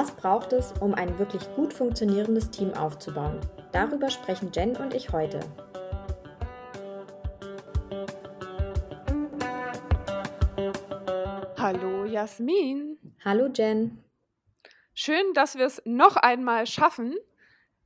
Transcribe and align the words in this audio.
Was 0.00 0.12
braucht 0.12 0.52
es, 0.52 0.72
um 0.80 0.94
ein 0.94 1.18
wirklich 1.18 1.42
gut 1.56 1.74
funktionierendes 1.74 2.52
Team 2.52 2.72
aufzubauen? 2.72 3.40
Darüber 3.72 4.08
sprechen 4.10 4.52
Jen 4.52 4.76
und 4.76 4.94
ich 4.94 5.10
heute. 5.10 5.40
Hallo 11.58 12.04
Jasmin. 12.04 12.96
Hallo 13.24 13.48
Jen. 13.52 14.04
Schön, 14.94 15.32
dass 15.34 15.58
wir 15.58 15.66
es 15.66 15.82
noch 15.84 16.14
einmal 16.14 16.68
schaffen, 16.68 17.16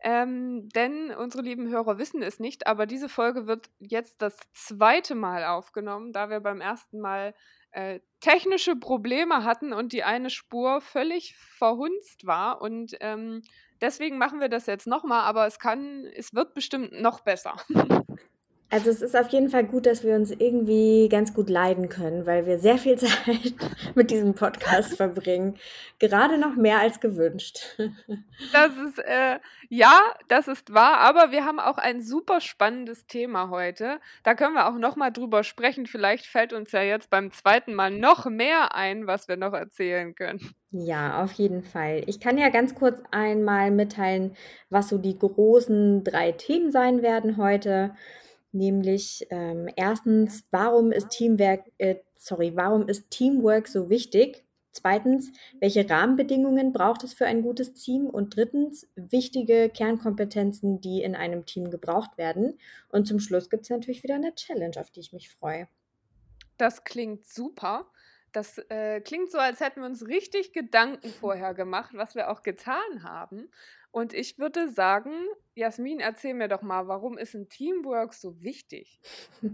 ähm, 0.00 0.68
denn 0.68 1.14
unsere 1.14 1.42
lieben 1.42 1.70
Hörer 1.70 1.96
wissen 1.96 2.22
es 2.22 2.38
nicht, 2.38 2.66
aber 2.66 2.84
diese 2.84 3.08
Folge 3.08 3.46
wird 3.46 3.70
jetzt 3.78 4.20
das 4.20 4.36
zweite 4.52 5.14
Mal 5.14 5.44
aufgenommen, 5.44 6.12
da 6.12 6.28
wir 6.28 6.40
beim 6.40 6.60
ersten 6.60 7.00
Mal 7.00 7.34
äh, 7.70 8.00
technische 8.22 8.76
Probleme 8.76 9.44
hatten 9.44 9.72
und 9.72 9.92
die 9.92 10.04
eine 10.04 10.30
Spur 10.30 10.80
völlig 10.80 11.36
verhunzt 11.36 12.24
war. 12.24 12.62
Und 12.62 12.96
ähm, 13.00 13.42
deswegen 13.80 14.16
machen 14.16 14.40
wir 14.40 14.48
das 14.48 14.66
jetzt 14.66 14.86
nochmal, 14.86 15.22
aber 15.22 15.46
es 15.46 15.58
kann, 15.58 16.06
es 16.16 16.32
wird 16.32 16.54
bestimmt 16.54 16.92
noch 16.92 17.20
besser. 17.20 17.56
Also 18.72 18.88
es 18.88 19.02
ist 19.02 19.14
auf 19.14 19.28
jeden 19.28 19.50
Fall 19.50 19.64
gut, 19.64 19.84
dass 19.84 20.02
wir 20.02 20.14
uns 20.14 20.30
irgendwie 20.30 21.06
ganz 21.10 21.34
gut 21.34 21.50
leiden 21.50 21.90
können, 21.90 22.24
weil 22.24 22.46
wir 22.46 22.58
sehr 22.58 22.78
viel 22.78 22.96
Zeit 22.98 23.52
mit 23.94 24.10
diesem 24.10 24.32
Podcast 24.32 24.94
verbringen. 24.96 25.58
Gerade 25.98 26.38
noch 26.38 26.56
mehr 26.56 26.78
als 26.78 26.98
gewünscht. 26.98 27.78
Das 28.54 28.70
ist, 28.88 28.98
äh, 28.98 29.40
ja, 29.68 30.00
das 30.28 30.48
ist 30.48 30.72
wahr, 30.72 30.96
aber 31.00 31.32
wir 31.32 31.44
haben 31.44 31.60
auch 31.60 31.76
ein 31.76 32.00
super 32.00 32.40
spannendes 32.40 33.06
Thema 33.06 33.50
heute. 33.50 34.00
Da 34.22 34.34
können 34.34 34.54
wir 34.54 34.66
auch 34.66 34.78
noch 34.78 34.96
mal 34.96 35.10
drüber 35.10 35.44
sprechen. 35.44 35.86
Vielleicht 35.86 36.24
fällt 36.24 36.54
uns 36.54 36.72
ja 36.72 36.80
jetzt 36.80 37.10
beim 37.10 37.30
zweiten 37.30 37.74
Mal 37.74 37.90
noch 37.90 38.24
mehr 38.24 38.74
ein, 38.74 39.06
was 39.06 39.28
wir 39.28 39.36
noch 39.36 39.52
erzählen 39.52 40.14
können. 40.14 40.54
Ja, 40.70 41.22
auf 41.22 41.32
jeden 41.32 41.62
Fall. 41.62 42.04
Ich 42.06 42.20
kann 42.20 42.38
ja 42.38 42.48
ganz 42.48 42.74
kurz 42.74 42.98
einmal 43.10 43.70
mitteilen, 43.70 44.34
was 44.70 44.88
so 44.88 44.96
die 44.96 45.18
großen 45.18 46.04
drei 46.04 46.32
Themen 46.32 46.72
sein 46.72 47.02
werden 47.02 47.36
heute. 47.36 47.94
Nämlich 48.52 49.26
ähm, 49.30 49.68
erstens, 49.76 50.44
warum 50.50 50.92
ist 50.92 51.08
Teamwork, 51.08 51.64
äh, 51.78 51.96
sorry, 52.16 52.52
warum 52.54 52.86
ist 52.86 53.10
Teamwork 53.10 53.66
so 53.66 53.88
wichtig? 53.88 54.44
Zweitens, 54.72 55.30
welche 55.60 55.88
Rahmenbedingungen 55.88 56.72
braucht 56.72 57.04
es 57.04 57.12
für 57.12 57.26
ein 57.26 57.42
gutes 57.42 57.74
Team? 57.74 58.06
Und 58.06 58.36
drittens, 58.36 58.88
wichtige 58.94 59.68
Kernkompetenzen, 59.68 60.80
die 60.80 61.02
in 61.02 61.14
einem 61.14 61.44
Team 61.44 61.70
gebraucht 61.70 62.16
werden. 62.16 62.58
Und 62.88 63.06
zum 63.06 63.20
Schluss 63.20 63.50
gibt 63.50 63.64
es 63.64 63.70
natürlich 63.70 64.02
wieder 64.02 64.14
eine 64.14 64.34
Challenge, 64.34 64.78
auf 64.78 64.90
die 64.90 65.00
ich 65.00 65.12
mich 65.12 65.28
freue. 65.28 65.68
Das 66.56 66.84
klingt 66.84 67.26
super. 67.26 67.86
Das 68.32 68.58
äh, 68.70 69.00
klingt 69.00 69.30
so, 69.30 69.38
als 69.38 69.60
hätten 69.60 69.80
wir 69.80 69.86
uns 69.86 70.06
richtig 70.06 70.52
Gedanken 70.52 71.08
vorher 71.20 71.54
gemacht, 71.54 71.90
was 71.94 72.14
wir 72.14 72.30
auch 72.30 72.42
getan 72.42 73.02
haben. 73.02 73.48
Und 73.94 74.14
ich 74.14 74.38
würde 74.38 74.70
sagen, 74.70 75.12
Jasmin, 75.54 76.00
erzähl 76.00 76.32
mir 76.32 76.48
doch 76.48 76.62
mal, 76.62 76.88
warum 76.88 77.18
ist 77.18 77.34
ein 77.34 77.50
Teamwork 77.50 78.14
so 78.14 78.40
wichtig? 78.40 79.00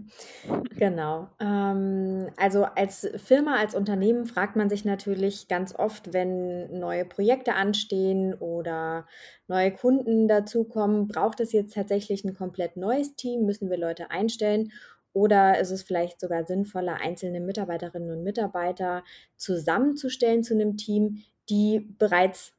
Genau. 0.77 1.27
Ähm, 1.41 2.29
also 2.37 2.63
als 2.63 3.09
Firma, 3.17 3.57
als 3.57 3.75
Unternehmen 3.75 4.25
fragt 4.25 4.55
man 4.55 4.69
sich 4.69 4.85
natürlich 4.85 5.49
ganz 5.49 5.75
oft, 5.75 6.13
wenn 6.13 6.79
neue 6.79 7.03
Projekte 7.03 7.53
anstehen 7.55 8.33
oder 8.33 9.05
neue 9.49 9.73
Kunden 9.73 10.29
dazukommen, 10.29 11.09
braucht 11.09 11.41
es 11.41 11.51
jetzt 11.51 11.73
tatsächlich 11.73 12.23
ein 12.23 12.33
komplett 12.33 12.77
neues 12.77 13.15
Team? 13.15 13.45
Müssen 13.45 13.69
wir 13.69 13.77
Leute 13.77 14.09
einstellen? 14.09 14.71
Oder 15.19 15.59
ist 15.59 15.71
es 15.71 15.83
vielleicht 15.83 16.21
sogar 16.21 16.45
sinnvoller, 16.45 17.01
einzelne 17.01 17.41
Mitarbeiterinnen 17.41 18.09
und 18.09 18.23
Mitarbeiter 18.23 19.03
zusammenzustellen 19.35 20.43
zu 20.43 20.53
einem 20.53 20.77
Team, 20.77 21.23
die 21.49 21.81
bereits 21.97 22.53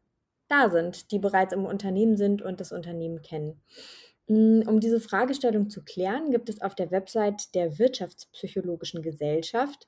da 0.49 0.69
sind, 0.69 1.11
die 1.11 1.19
bereits 1.19 1.55
im 1.55 1.65
Unternehmen 1.65 2.19
sind 2.19 2.43
und 2.43 2.61
das 2.61 2.71
Unternehmen 2.71 3.23
kennen. 3.23 3.63
Mm, 4.27 4.61
um 4.67 4.79
diese 4.79 5.01
Fragestellung 5.01 5.71
zu 5.71 5.83
klären, 5.83 6.31
gibt 6.31 6.51
es 6.51 6.61
auf 6.61 6.75
der 6.75 6.91
Website 6.91 7.55
der 7.55 7.79
Wirtschaftspsychologischen 7.79 9.01
Gesellschaft 9.01 9.87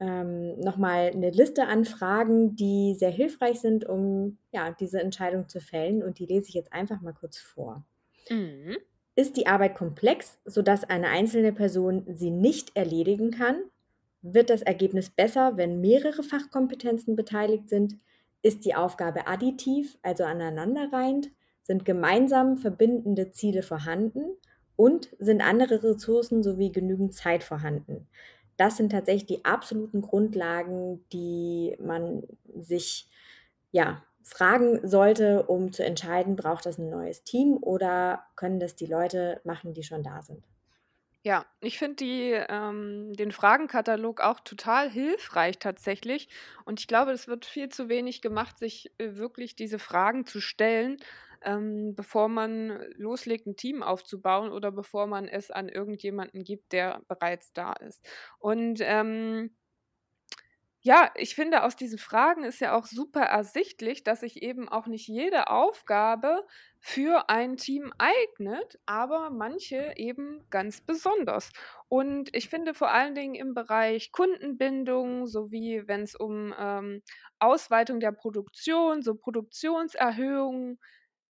ähm, 0.00 0.58
nochmal 0.58 1.12
eine 1.14 1.30
Liste 1.30 1.68
an 1.68 1.84
Fragen, 1.84 2.56
die 2.56 2.96
sehr 2.98 3.10
hilfreich 3.10 3.60
sind, 3.60 3.84
um 3.88 4.38
ja, 4.50 4.72
diese 4.72 5.00
Entscheidung 5.00 5.48
zu 5.48 5.60
fällen. 5.60 6.02
Und 6.02 6.18
die 6.18 6.26
lese 6.26 6.48
ich 6.48 6.54
jetzt 6.54 6.72
einfach 6.72 7.02
mal 7.02 7.12
kurz 7.12 7.38
vor. 7.38 7.84
Mhm. 8.28 8.78
Ist 9.20 9.36
die 9.36 9.46
Arbeit 9.46 9.74
komplex, 9.74 10.38
sodass 10.46 10.84
eine 10.84 11.08
einzelne 11.08 11.52
Person 11.52 12.06
sie 12.08 12.30
nicht 12.30 12.74
erledigen 12.74 13.30
kann? 13.30 13.64
Wird 14.22 14.48
das 14.48 14.62
Ergebnis 14.62 15.10
besser, 15.10 15.58
wenn 15.58 15.82
mehrere 15.82 16.22
Fachkompetenzen 16.22 17.16
beteiligt 17.16 17.68
sind? 17.68 17.98
Ist 18.40 18.64
die 18.64 18.74
Aufgabe 18.74 19.26
additiv, 19.26 19.98
also 20.00 20.24
aneinanderreihend? 20.24 21.30
Sind 21.64 21.84
gemeinsam 21.84 22.56
verbindende 22.56 23.30
Ziele 23.30 23.62
vorhanden? 23.62 24.22
Und 24.74 25.14
sind 25.18 25.42
andere 25.42 25.82
Ressourcen 25.82 26.42
sowie 26.42 26.72
genügend 26.72 27.12
Zeit 27.12 27.44
vorhanden? 27.44 28.08
Das 28.56 28.78
sind 28.78 28.90
tatsächlich 28.90 29.26
die 29.26 29.44
absoluten 29.44 30.00
Grundlagen, 30.00 31.04
die 31.12 31.76
man 31.78 32.22
sich 32.58 33.06
ja, 33.70 34.02
fragen 34.22 34.86
sollte, 34.86 35.44
um 35.44 35.72
zu 35.72 35.84
entscheiden, 35.84 36.36
braucht 36.36 36.66
das 36.66 36.78
ein 36.78 36.90
neues 36.90 37.24
Team 37.24 37.56
oder 37.60 38.24
können 38.36 38.60
das 38.60 38.76
die 38.76 38.86
Leute 38.86 39.40
machen, 39.44 39.74
die 39.74 39.82
schon 39.82 40.02
da 40.02 40.22
sind. 40.22 40.44
Ja, 41.22 41.44
ich 41.60 41.78
finde 41.78 42.02
ähm, 42.48 43.12
den 43.12 43.30
Fragenkatalog 43.30 44.22
auch 44.22 44.40
total 44.40 44.88
hilfreich 44.90 45.58
tatsächlich. 45.58 46.28
Und 46.64 46.80
ich 46.80 46.86
glaube, 46.88 47.10
es 47.12 47.28
wird 47.28 47.44
viel 47.44 47.68
zu 47.68 47.90
wenig 47.90 48.22
gemacht, 48.22 48.58
sich 48.58 48.90
äh, 48.96 49.16
wirklich 49.16 49.54
diese 49.54 49.78
Fragen 49.78 50.24
zu 50.24 50.40
stellen, 50.40 50.96
ähm, 51.42 51.94
bevor 51.94 52.28
man 52.28 52.80
loslegt, 52.96 53.46
ein 53.46 53.56
Team 53.56 53.82
aufzubauen 53.82 54.50
oder 54.50 54.72
bevor 54.72 55.06
man 55.06 55.28
es 55.28 55.50
an 55.50 55.68
irgendjemanden 55.68 56.42
gibt, 56.42 56.72
der 56.72 57.02
bereits 57.06 57.52
da 57.52 57.74
ist. 57.74 58.02
Und 58.38 58.80
ähm, 58.82 59.54
ja, 60.82 61.10
ich 61.16 61.34
finde, 61.34 61.62
aus 61.64 61.76
diesen 61.76 61.98
Fragen 61.98 62.42
ist 62.42 62.60
ja 62.60 62.74
auch 62.74 62.86
super 62.86 63.20
ersichtlich, 63.22 64.02
dass 64.02 64.20
sich 64.20 64.42
eben 64.42 64.66
auch 64.68 64.86
nicht 64.86 65.06
jede 65.08 65.48
Aufgabe 65.50 66.46
für 66.78 67.28
ein 67.28 67.58
Team 67.58 67.92
eignet, 67.98 68.78
aber 68.86 69.28
manche 69.30 69.92
eben 69.96 70.46
ganz 70.48 70.80
besonders. 70.80 71.50
Und 71.88 72.34
ich 72.34 72.48
finde 72.48 72.72
vor 72.72 72.90
allen 72.90 73.14
Dingen 73.14 73.34
im 73.34 73.52
Bereich 73.52 74.10
Kundenbindung 74.10 75.26
sowie 75.26 75.82
wenn 75.86 76.02
es 76.02 76.14
um 76.14 76.54
ähm, 76.58 77.02
Ausweitung 77.38 78.00
der 78.00 78.12
Produktion, 78.12 79.02
so 79.02 79.14
Produktionserhöhungen 79.16 80.78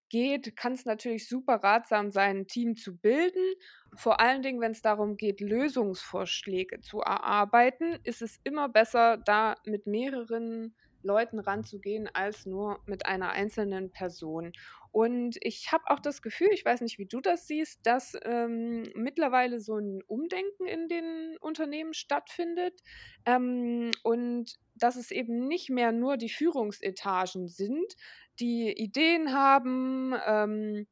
geht, 0.09 0.57
kann 0.57 0.73
es 0.75 0.85
natürlich 0.85 1.29
super 1.29 1.57
ratsam 1.63 2.11
sein, 2.11 2.39
ein 2.39 2.47
Team 2.47 2.77
zu 2.77 2.97
bilden. 2.99 3.55
Vor 3.95 4.21
allen 4.21 4.43
Dingen, 4.43 4.61
wenn 4.61 4.73
es 4.73 4.83
darum 4.83 5.17
geht, 5.17 5.41
Lösungsvorschläge 5.41 6.81
zu 6.81 7.01
erarbeiten, 7.01 7.99
ist 8.05 8.23
es 8.23 8.41
immer 8.45 8.69
besser, 8.69 9.17
da 9.17 9.57
mit 9.65 9.87
mehreren 9.87 10.75
Leuten 11.03 11.39
ranzugehen 11.39 12.09
als 12.13 12.47
nur 12.47 12.81
mit 12.87 13.07
einer 13.07 13.31
einzelnen 13.31 13.91
Person. 13.91 14.53
Und 14.93 15.37
ich 15.41 15.71
habe 15.73 15.85
auch 15.87 16.01
das 16.01 16.21
Gefühl, 16.21 16.49
ich 16.53 16.65
weiß 16.65 16.81
nicht, 16.81 16.99
wie 16.99 17.07
du 17.07 17.21
das 17.21 17.47
siehst, 17.47 17.87
dass 17.87 18.17
ähm, 18.23 18.91
mittlerweile 18.95 19.61
so 19.61 19.77
ein 19.77 20.03
Umdenken 20.07 20.67
in 20.67 20.89
den 20.89 21.37
Unternehmen 21.41 21.95
stattfindet 21.95 22.83
ähm, 23.25 23.93
und 24.03 24.57
dass 24.75 24.97
es 24.97 25.11
eben 25.11 25.47
nicht 25.47 25.71
mehr 25.71 25.93
nur 25.93 26.17
die 26.17 26.29
Führungsetagen 26.29 27.47
sind, 27.47 27.95
die 28.41 28.73
Ideen 28.73 29.33
haben 29.33 30.15
ähm, 30.27 30.87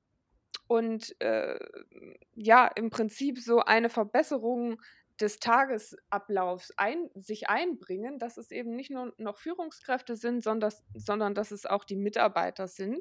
und 0.69 1.21
äh, 1.21 1.59
ja, 2.35 2.71
im 2.77 2.91
Prinzip 2.91 3.41
so 3.41 3.61
eine 3.61 3.89
Verbesserung 3.89 4.81
des 5.21 5.39
Tagesablaufs 5.41 6.73
ein, 6.77 7.11
sich 7.15 7.49
einbringen, 7.49 8.19
dass 8.19 8.37
es 8.37 8.51
eben 8.51 8.75
nicht 8.75 8.91
nur 8.91 9.13
noch 9.19 9.37
Führungskräfte 9.37 10.17
sind, 10.17 10.43
sondern, 10.43 10.73
sondern 10.95 11.35
dass 11.35 11.51
es 11.51 11.67
auch 11.67 11.85
die 11.85 11.97
Mitarbeiter 11.97 12.69
sind. 12.69 13.01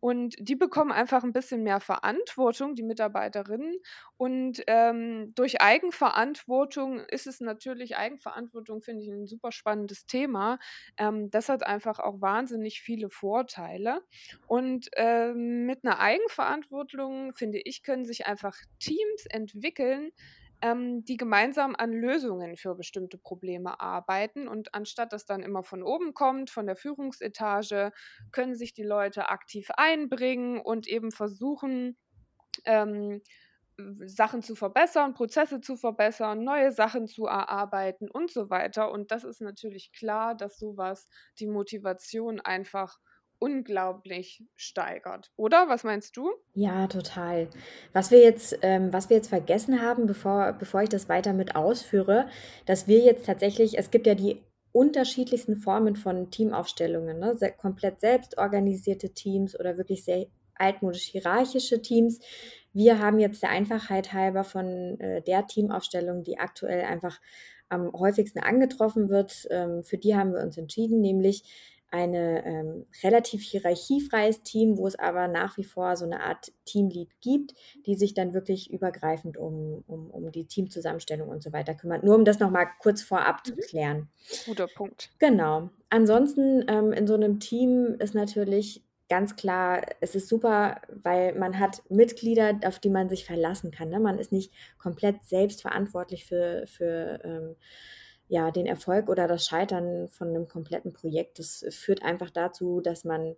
Und 0.00 0.36
die 0.38 0.54
bekommen 0.54 0.92
einfach 0.92 1.24
ein 1.24 1.32
bisschen 1.32 1.62
mehr 1.62 1.80
Verantwortung, 1.80 2.74
die 2.74 2.82
Mitarbeiterinnen. 2.82 3.78
Und 4.18 4.62
ähm, 4.66 5.32
durch 5.34 5.62
Eigenverantwortung 5.62 7.00
ist 7.00 7.26
es 7.26 7.40
natürlich, 7.40 7.96
Eigenverantwortung 7.96 8.82
finde 8.82 9.02
ich 9.02 9.08
ein 9.08 9.26
super 9.26 9.50
spannendes 9.50 10.06
Thema. 10.06 10.58
Ähm, 10.98 11.30
das 11.30 11.48
hat 11.48 11.66
einfach 11.66 12.00
auch 12.00 12.20
wahnsinnig 12.20 12.82
viele 12.82 13.08
Vorteile. 13.08 14.02
Und 14.46 14.90
ähm, 14.96 15.64
mit 15.64 15.84
einer 15.84 16.00
Eigenverantwortung, 16.00 17.32
finde 17.32 17.60
ich, 17.64 17.82
können 17.82 18.04
sich 18.04 18.26
einfach 18.26 18.58
Teams 18.78 19.24
entwickeln, 19.30 20.12
ähm, 20.62 21.04
die 21.04 21.16
gemeinsam 21.16 21.74
an 21.76 21.92
Lösungen 21.92 22.56
für 22.56 22.74
bestimmte 22.74 23.18
Probleme 23.18 23.80
arbeiten. 23.80 24.48
Und 24.48 24.74
anstatt 24.74 25.12
dass 25.12 25.26
dann 25.26 25.42
immer 25.42 25.62
von 25.62 25.82
oben 25.82 26.14
kommt, 26.14 26.50
von 26.50 26.66
der 26.66 26.76
Führungsetage, 26.76 27.92
können 28.32 28.54
sich 28.56 28.74
die 28.74 28.84
Leute 28.84 29.28
aktiv 29.28 29.68
einbringen 29.76 30.60
und 30.60 30.86
eben 30.86 31.12
versuchen, 31.12 31.96
ähm, 32.64 33.22
Sachen 34.06 34.42
zu 34.42 34.54
verbessern, 34.54 35.14
Prozesse 35.14 35.60
zu 35.60 35.76
verbessern, 35.76 36.44
neue 36.44 36.70
Sachen 36.70 37.08
zu 37.08 37.26
erarbeiten 37.26 38.08
und 38.08 38.30
so 38.30 38.48
weiter. 38.50 38.90
Und 38.92 39.10
das 39.10 39.24
ist 39.24 39.40
natürlich 39.40 39.92
klar, 39.92 40.36
dass 40.36 40.58
sowas 40.58 41.08
die 41.40 41.48
Motivation 41.48 42.40
einfach 42.40 42.98
unglaublich 43.44 44.42
steigert, 44.56 45.30
oder? 45.36 45.68
Was 45.68 45.84
meinst 45.84 46.16
du? 46.16 46.30
Ja, 46.54 46.86
total. 46.86 47.48
Was 47.92 48.10
wir 48.10 48.20
jetzt, 48.20 48.58
ähm, 48.62 48.90
was 48.90 49.10
wir 49.10 49.18
jetzt 49.18 49.28
vergessen 49.28 49.82
haben, 49.82 50.06
bevor, 50.06 50.54
bevor 50.54 50.82
ich 50.82 50.88
das 50.88 51.10
weiter 51.10 51.34
mit 51.34 51.54
ausführe, 51.54 52.26
dass 52.64 52.88
wir 52.88 53.00
jetzt 53.00 53.26
tatsächlich, 53.26 53.78
es 53.78 53.90
gibt 53.90 54.06
ja 54.06 54.14
die 54.14 54.42
unterschiedlichsten 54.72 55.56
Formen 55.56 55.94
von 55.94 56.30
Teamaufstellungen, 56.30 57.18
ne? 57.18 57.36
Se 57.36 57.52
komplett 57.52 58.00
selbst 58.00 58.38
organisierte 58.38 59.10
Teams 59.12 59.58
oder 59.60 59.76
wirklich 59.76 60.04
sehr 60.04 60.26
altmodisch 60.54 61.04
hierarchische 61.04 61.82
Teams. 61.82 62.20
Wir 62.72 62.98
haben 62.98 63.18
jetzt 63.18 63.42
der 63.42 63.50
Einfachheit 63.50 64.14
halber 64.14 64.42
von 64.42 64.98
äh, 65.00 65.20
der 65.20 65.46
Teamaufstellung, 65.46 66.24
die 66.24 66.38
aktuell 66.38 66.84
einfach 66.84 67.20
am 67.68 67.92
häufigsten 67.92 68.38
angetroffen 68.38 69.10
wird, 69.10 69.46
ähm, 69.50 69.84
für 69.84 69.98
die 69.98 70.16
haben 70.16 70.32
wir 70.32 70.40
uns 70.40 70.56
entschieden, 70.56 71.00
nämlich 71.00 71.44
eine 71.94 72.44
ähm, 72.44 72.86
relativ 73.04 73.42
hierarchiefreies 73.42 74.42
Team, 74.42 74.76
wo 74.76 74.86
es 74.88 74.98
aber 74.98 75.28
nach 75.28 75.56
wie 75.56 75.62
vor 75.62 75.96
so 75.96 76.04
eine 76.04 76.24
Art 76.24 76.52
Teamlead 76.64 77.08
gibt, 77.20 77.54
die 77.86 77.94
sich 77.94 78.14
dann 78.14 78.34
wirklich 78.34 78.68
übergreifend 78.72 79.36
um, 79.36 79.84
um, 79.86 80.10
um 80.10 80.32
die 80.32 80.46
Teamzusammenstellung 80.46 81.28
und 81.28 81.40
so 81.40 81.52
weiter 81.52 81.74
kümmert. 81.76 82.02
Nur 82.02 82.16
um 82.16 82.24
das 82.24 82.40
nochmal 82.40 82.66
kurz 82.80 83.00
vorab 83.02 83.46
zu 83.46 83.54
Mhm. 83.54 83.60
klären. 83.60 84.08
Guter 84.44 84.66
Punkt. 84.66 85.10
Genau. 85.20 85.70
Ansonsten 85.88 86.64
ähm, 86.66 86.92
in 86.92 87.06
so 87.06 87.14
einem 87.14 87.38
Team 87.38 87.94
ist 88.00 88.14
natürlich 88.14 88.82
ganz 89.08 89.36
klar, 89.36 89.82
es 90.00 90.16
ist 90.16 90.28
super, 90.28 90.80
weil 90.88 91.38
man 91.38 91.60
hat 91.60 91.82
Mitglieder, 91.90 92.58
auf 92.64 92.80
die 92.80 92.90
man 92.90 93.08
sich 93.08 93.24
verlassen 93.24 93.70
kann. 93.70 93.90
Ne? 93.90 94.00
Man 94.00 94.18
ist 94.18 94.32
nicht 94.32 94.52
komplett 94.78 95.22
selbst 95.24 95.62
verantwortlich 95.62 96.24
für, 96.24 96.64
für 96.66 97.20
ähm, 97.22 97.56
ja, 98.28 98.50
den 98.50 98.66
Erfolg 98.66 99.08
oder 99.08 99.28
das 99.28 99.46
Scheitern 99.46 100.08
von 100.08 100.28
einem 100.28 100.48
kompletten 100.48 100.92
Projekt. 100.92 101.38
Das 101.38 101.64
führt 101.70 102.02
einfach 102.02 102.30
dazu, 102.30 102.80
dass 102.80 103.04
man, 103.04 103.36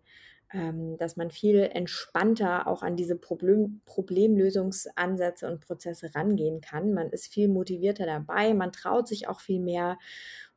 ähm, 0.52 0.96
dass 0.98 1.16
man 1.16 1.30
viel 1.30 1.60
entspannter 1.60 2.66
auch 2.66 2.82
an 2.82 2.96
diese 2.96 3.16
Problem, 3.16 3.80
Problemlösungsansätze 3.84 5.48
und 5.48 5.60
Prozesse 5.60 6.14
rangehen 6.14 6.60
kann. 6.60 6.94
Man 6.94 7.10
ist 7.10 7.32
viel 7.32 7.48
motivierter 7.48 8.06
dabei, 8.06 8.54
man 8.54 8.72
traut 8.72 9.08
sich 9.08 9.28
auch 9.28 9.40
viel 9.40 9.60
mehr. 9.60 9.98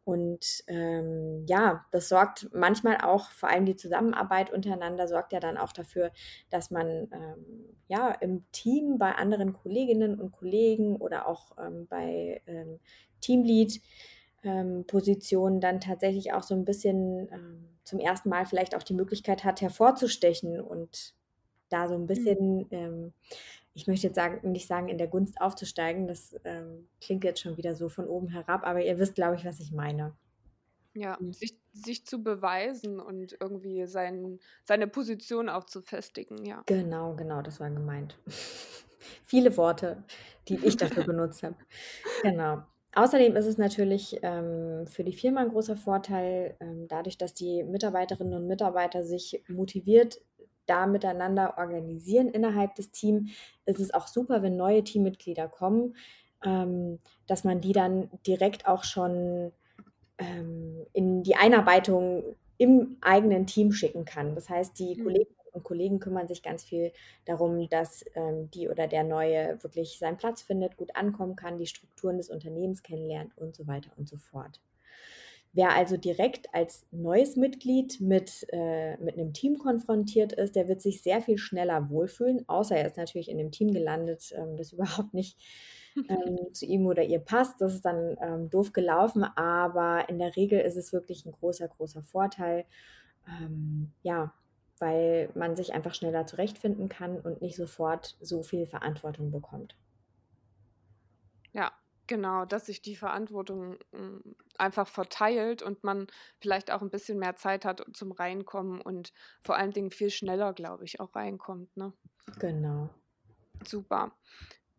Und 0.06 0.64
ähm, 0.68 1.46
ja, 1.48 1.86
das 1.92 2.10
sorgt 2.10 2.50
manchmal 2.52 2.98
auch, 2.98 3.30
vor 3.30 3.50
allem 3.50 3.66
die 3.66 3.76
Zusammenarbeit 3.76 4.52
untereinander, 4.52 5.08
sorgt 5.08 5.34
ja 5.34 5.40
dann 5.40 5.58
auch 5.58 5.72
dafür, 5.72 6.12
dass 6.50 6.72
man 6.72 6.88
ähm, 7.12 7.78
ja 7.88 8.10
im 8.14 8.44
Team 8.52 8.98
bei 8.98 9.14
anderen 9.14 9.54
Kolleginnen 9.54 10.20
und 10.20 10.32
Kollegen 10.32 10.96
oder 10.96 11.28
auch 11.28 11.52
ähm, 11.60 11.86
bei 11.88 12.42
ähm, 12.48 12.80
Teamlead 13.22 13.82
ähm, 14.44 14.86
Positionen 14.88 15.62
dann 15.62 15.80
tatsächlich 15.82 16.34
auch 16.34 16.44
so 16.44 16.56
ein 16.56 16.66
bisschen 16.66 17.30
ähm, 17.32 17.70
zum 17.84 18.00
ersten 18.00 18.30
Mal 18.30 18.46
vielleicht 18.46 18.76
auch 18.76 18.84
die 18.84 18.94
Möglichkeit 18.94 19.44
hat, 19.44 19.62
hervorzustechen 19.62 20.60
und 20.62 21.16
da 21.70 21.88
so 21.88 21.96
ein 21.96 22.08
Mhm. 22.14 22.40
bisschen, 22.46 22.68
ähm, 22.72 23.14
ich 23.74 23.88
möchte 23.88 24.08
jetzt 24.08 24.16
sagen, 24.16 24.52
nicht 24.52 24.68
sagen, 24.68 24.90
in 24.90 24.98
der 24.98 25.08
Gunst 25.08 25.42
aufzusteigen. 25.42 26.08
Das 26.08 26.36
ähm, 26.46 26.90
klingt 27.02 27.24
jetzt 27.24 27.42
schon 27.42 27.58
wieder 27.58 27.76
so 27.76 27.90
von 27.90 28.08
oben 28.08 28.30
herab, 28.30 28.66
aber 28.66 28.84
ihr 28.84 29.00
wisst, 29.00 29.16
glaube 29.16 29.36
ich, 29.36 29.46
was 29.46 29.60
ich 29.60 29.72
meine. 29.72 30.16
Ja, 30.96 31.20
Mhm. 31.20 31.32
sich, 31.32 31.60
sich 31.72 32.06
zu 32.06 32.24
beweisen 32.24 33.00
und 33.00 33.38
irgendwie 33.40 33.86
sein, 33.88 34.40
seine 34.64 34.88
Position 34.88 35.48
auch 35.50 35.66
zu 35.66 35.82
festigen, 35.82 36.46
ja. 36.46 36.66
Genau, 36.66 37.16
genau, 37.16 37.42
das 37.42 37.60
war 37.60 37.70
gemeint. 37.70 38.18
Viele 39.26 39.56
Worte, 39.58 40.04
die 40.48 40.66
ich 40.66 40.78
dafür 40.78 41.04
benutzt 41.04 41.44
habe. 41.44 41.56
Genau. 42.24 42.66
Außerdem 42.94 43.36
ist 43.36 43.46
es 43.46 43.58
natürlich 43.58 44.20
ähm, 44.24 44.88
für 44.88 45.04
die 45.04 45.14
Firma 45.14 45.42
ein 45.42 45.50
großer 45.50 45.76
Vorteil, 45.78 46.56
ähm, 46.60 46.88
dadurch, 46.88 47.18
dass 47.18 47.34
die 47.34 47.64
Mitarbeiterinnen 47.64 48.34
und 48.34 48.48
Mitarbeiter 48.48 49.04
sich 49.04 49.44
motiviert 49.48 50.22
da 50.66 50.86
miteinander 50.88 51.58
organisieren 51.58 52.30
innerhalb 52.30 52.76
des 52.76 52.92
Teams, 52.92 53.32
ist 53.66 53.80
es 53.80 53.94
auch 53.94 54.08
super, 54.08 54.44
wenn 54.44 54.56
neue 54.56 54.84
Teammitglieder 54.84 55.48
kommen, 55.48 55.96
ähm, 56.44 57.00
dass 57.28 57.44
man 57.44 57.62
die 57.62 57.74
dann 57.74 58.10
direkt 58.26 58.68
auch 58.68 58.84
schon 58.84 59.52
ähm, 60.18 60.86
in 60.94 61.24
die 61.24 61.36
Einarbeitung 61.36 62.38
im 62.58 62.98
eigenen 63.02 63.48
Team 63.48 63.72
schicken 63.72 64.06
kann. 64.06 64.36
Das 64.36 64.50
heißt, 64.50 64.78
die 64.80 64.98
Mhm. 64.98 64.98
Kolleginnen 64.98 65.39
und 65.60 65.64
Kollegen 65.64 66.00
kümmern 66.00 66.28
sich 66.28 66.42
ganz 66.42 66.64
viel 66.64 66.92
darum, 67.26 67.68
dass 67.70 68.04
ähm, 68.16 68.50
die 68.52 68.70
oder 68.70 68.88
der 68.88 69.04
Neue 69.04 69.62
wirklich 69.62 70.00
seinen 70.00 70.18
Platz 70.18 70.42
findet, 70.42 70.78
gut 70.78 70.96
ankommen 70.96 71.36
kann, 71.36 71.58
die 71.58 71.68
Strukturen 71.68 72.18
des 72.18 72.30
Unternehmens 72.30 72.82
kennenlernt 72.82 73.38
und 73.38 73.56
so 73.56 73.68
weiter 73.68 73.92
und 73.98 74.08
so 74.08 74.18
fort. 74.18 74.62
Wer 75.52 75.76
also 75.76 75.98
direkt 75.98 76.54
als 76.54 76.86
neues 76.92 77.36
Mitglied 77.36 78.00
mit, 78.00 78.46
äh, 78.50 78.98
mit 78.98 79.18
einem 79.18 79.34
Team 79.34 79.58
konfrontiert 79.58 80.32
ist, 80.32 80.56
der 80.56 80.68
wird 80.68 80.80
sich 80.80 81.02
sehr 81.02 81.22
viel 81.22 81.40
schneller 81.40 81.90
wohlfühlen, 81.90 82.48
außer 82.48 82.76
er 82.76 82.86
ist 82.86 82.98
natürlich 82.98 83.30
in 83.30 83.40
einem 83.40 83.52
Team 83.52 83.74
gelandet, 83.74 84.32
ähm, 84.38 84.58
das 84.58 84.72
überhaupt 84.74 85.14
nicht 85.14 85.38
ähm, 86.08 86.54
zu 86.54 86.66
ihm 86.66 86.86
oder 86.86 87.04
ihr 87.04 87.20
passt. 87.20 87.62
Das 87.62 87.74
ist 87.74 87.84
dann 87.84 88.16
ähm, 88.22 88.50
doof 88.52 88.74
gelaufen, 88.74 89.24
aber 89.24 90.08
in 90.08 90.20
der 90.20 90.36
Regel 90.36 90.60
ist 90.60 90.78
es 90.78 90.94
wirklich 90.94 91.26
ein 91.26 91.32
großer, 91.32 91.68
großer 91.68 92.04
Vorteil. 92.04 92.66
Ähm, 93.28 93.92
ja, 94.04 94.34
weil 94.80 95.30
man 95.36 95.56
sich 95.56 95.74
einfach 95.74 95.94
schneller 95.94 96.26
zurechtfinden 96.26 96.90
kann 96.90 97.20
und 97.20 97.42
nicht 97.42 97.56
sofort 97.56 98.18
so 98.22 98.44
viel 98.44 98.66
Verantwortung 98.66 99.32
bekommt. 99.32 99.76
Ja, 101.52 101.72
genau, 102.08 102.46
dass 102.46 102.68
sich 102.68 102.82
die 102.82 102.96
Verantwortung 102.96 103.78
mm, 103.92 104.20
einfach 104.58 104.88
verteilt 104.88 105.62
und 105.62 105.84
man 105.84 106.08
vielleicht 106.40 106.72
auch 106.72 106.82
ein 106.82 106.90
bisschen 106.90 107.20
mehr 107.20 107.36
Zeit 107.36 107.66
hat 107.66 107.84
zum 107.94 108.12
Reinkommen 108.12 108.82
und 108.82 109.14
vor 109.44 109.56
allen 109.56 109.72
Dingen 109.72 109.92
viel 109.92 110.10
schneller, 110.10 110.54
glaube 110.54 110.86
ich, 110.86 111.00
auch 111.00 111.16
reinkommt. 111.16 111.76
Ne? 111.76 111.94
Genau. 112.40 112.90
Super. 113.66 114.14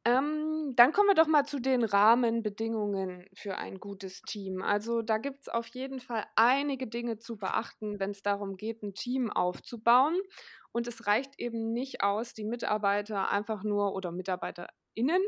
Ähm, 0.04 0.72
dann 0.76 0.92
kommen 0.92 1.08
wir 1.08 1.14
doch 1.14 1.26
mal 1.26 1.44
zu 1.44 1.60
den 1.60 1.84
Rahmenbedingungen 1.84 3.26
für 3.34 3.56
ein 3.58 3.78
gutes 3.78 4.22
Team. 4.22 4.62
Also 4.62 5.02
da 5.02 5.18
gibt 5.18 5.42
es 5.42 5.48
auf 5.48 5.66
jeden 5.68 6.00
Fall 6.00 6.24
einige 6.36 6.86
Dinge 6.86 7.18
zu 7.18 7.36
beachten, 7.36 8.00
wenn 8.00 8.12
es 8.12 8.22
darum 8.22 8.56
geht, 8.56 8.82
ein 8.82 8.94
Team 8.94 9.30
aufzubauen. 9.30 10.18
Und 10.72 10.86
es 10.86 11.06
reicht 11.06 11.38
eben 11.38 11.72
nicht 11.72 12.02
aus, 12.02 12.32
die 12.32 12.44
Mitarbeiter 12.44 13.28
einfach 13.30 13.62
nur 13.62 13.92
oder 13.92 14.12
MitarbeiterInnen 14.12 15.20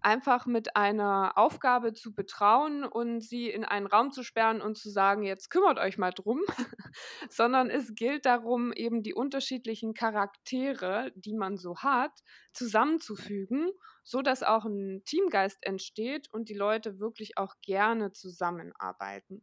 einfach 0.00 0.44
mit 0.44 0.76
einer 0.76 1.32
Aufgabe 1.36 1.94
zu 1.94 2.12
betrauen 2.12 2.84
und 2.84 3.20
sie 3.22 3.48
in 3.48 3.64
einen 3.64 3.86
Raum 3.86 4.10
zu 4.10 4.22
sperren 4.24 4.60
und 4.60 4.76
zu 4.76 4.90
sagen, 4.90 5.22
jetzt 5.22 5.50
kümmert 5.50 5.78
euch 5.78 5.96
mal 5.96 6.10
drum, 6.10 6.40
sondern 7.30 7.70
es 7.70 7.94
gilt 7.94 8.26
darum, 8.26 8.72
eben 8.72 9.02
die 9.02 9.14
unterschiedlichen 9.14 9.94
Charaktere, 9.94 11.12
die 11.14 11.34
man 11.34 11.56
so 11.56 11.78
hat, 11.78 12.12
zusammenzufügen, 12.52 13.70
so 14.08 14.22
dass 14.22 14.42
auch 14.42 14.64
ein 14.64 15.02
Teamgeist 15.04 15.58
entsteht 15.60 16.32
und 16.32 16.48
die 16.48 16.54
Leute 16.54 16.98
wirklich 16.98 17.36
auch 17.36 17.56
gerne 17.60 18.10
zusammenarbeiten. 18.10 19.42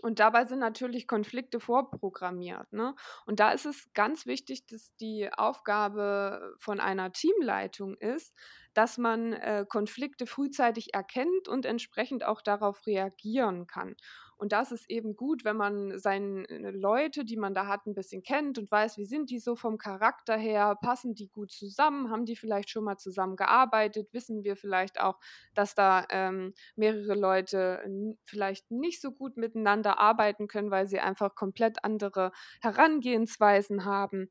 Und 0.00 0.18
dabei 0.18 0.46
sind 0.46 0.58
natürlich 0.58 1.06
Konflikte 1.06 1.60
vorprogrammiert. 1.60 2.72
Ne? 2.72 2.96
Und 3.24 3.38
da 3.38 3.52
ist 3.52 3.66
es 3.66 3.92
ganz 3.92 4.26
wichtig, 4.26 4.66
dass 4.66 4.96
die 4.96 5.32
Aufgabe 5.32 6.56
von 6.58 6.80
einer 6.80 7.12
Teamleitung 7.12 7.96
ist, 7.98 8.34
dass 8.74 8.98
man 8.98 9.32
äh, 9.32 9.64
Konflikte 9.68 10.26
frühzeitig 10.26 10.92
erkennt 10.92 11.46
und 11.46 11.64
entsprechend 11.64 12.24
auch 12.24 12.42
darauf 12.42 12.86
reagieren 12.86 13.68
kann. 13.68 13.94
Und 14.40 14.52
das 14.52 14.72
ist 14.72 14.88
eben 14.88 15.16
gut, 15.16 15.44
wenn 15.44 15.58
man 15.58 15.98
seine 15.98 16.46
Leute, 16.70 17.26
die 17.26 17.36
man 17.36 17.52
da 17.52 17.66
hat, 17.66 17.84
ein 17.86 17.92
bisschen 17.92 18.22
kennt 18.22 18.56
und 18.56 18.70
weiß, 18.70 18.96
wie 18.96 19.04
sind 19.04 19.28
die 19.28 19.38
so 19.38 19.54
vom 19.54 19.76
Charakter 19.76 20.34
her, 20.34 20.78
passen 20.80 21.14
die 21.14 21.28
gut 21.28 21.52
zusammen, 21.52 22.10
haben 22.10 22.24
die 22.24 22.36
vielleicht 22.36 22.70
schon 22.70 22.84
mal 22.84 22.96
zusammen 22.96 23.36
gearbeitet, 23.36 24.08
wissen 24.14 24.42
wir 24.42 24.56
vielleicht 24.56 24.98
auch, 24.98 25.18
dass 25.54 25.74
da 25.74 26.06
ähm, 26.08 26.54
mehrere 26.74 27.16
Leute 27.16 27.84
vielleicht 28.24 28.70
nicht 28.70 29.02
so 29.02 29.12
gut 29.12 29.36
miteinander 29.36 29.98
arbeiten 29.98 30.48
können, 30.48 30.70
weil 30.70 30.88
sie 30.88 31.00
einfach 31.00 31.34
komplett 31.34 31.84
andere 31.84 32.32
Herangehensweisen 32.62 33.84
haben. 33.84 34.30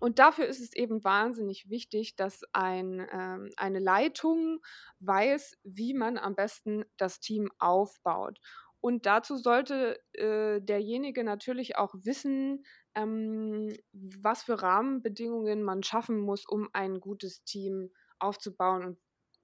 Und 0.00 0.18
dafür 0.18 0.46
ist 0.46 0.60
es 0.60 0.72
eben 0.72 1.04
wahnsinnig 1.04 1.68
wichtig, 1.68 2.16
dass 2.16 2.42
ein, 2.52 3.06
ähm, 3.12 3.50
eine 3.56 3.78
Leitung 3.78 4.60
weiß, 5.00 5.58
wie 5.62 5.94
man 5.94 6.18
am 6.18 6.34
besten 6.34 6.84
das 6.96 7.20
Team 7.20 7.50
aufbaut. 7.58 8.40
Und 8.80 9.06
dazu 9.06 9.36
sollte 9.36 9.98
äh, 10.14 10.60
derjenige 10.60 11.22
natürlich 11.24 11.76
auch 11.76 11.94
wissen, 12.02 12.64
ähm, 12.94 13.72
was 13.92 14.42
für 14.44 14.60
Rahmenbedingungen 14.62 15.62
man 15.62 15.82
schaffen 15.82 16.18
muss, 16.20 16.46
um 16.46 16.68
ein 16.72 17.00
gutes 17.00 17.44
Team 17.44 17.90
aufzubauen 18.18 18.84
und, 18.84 18.98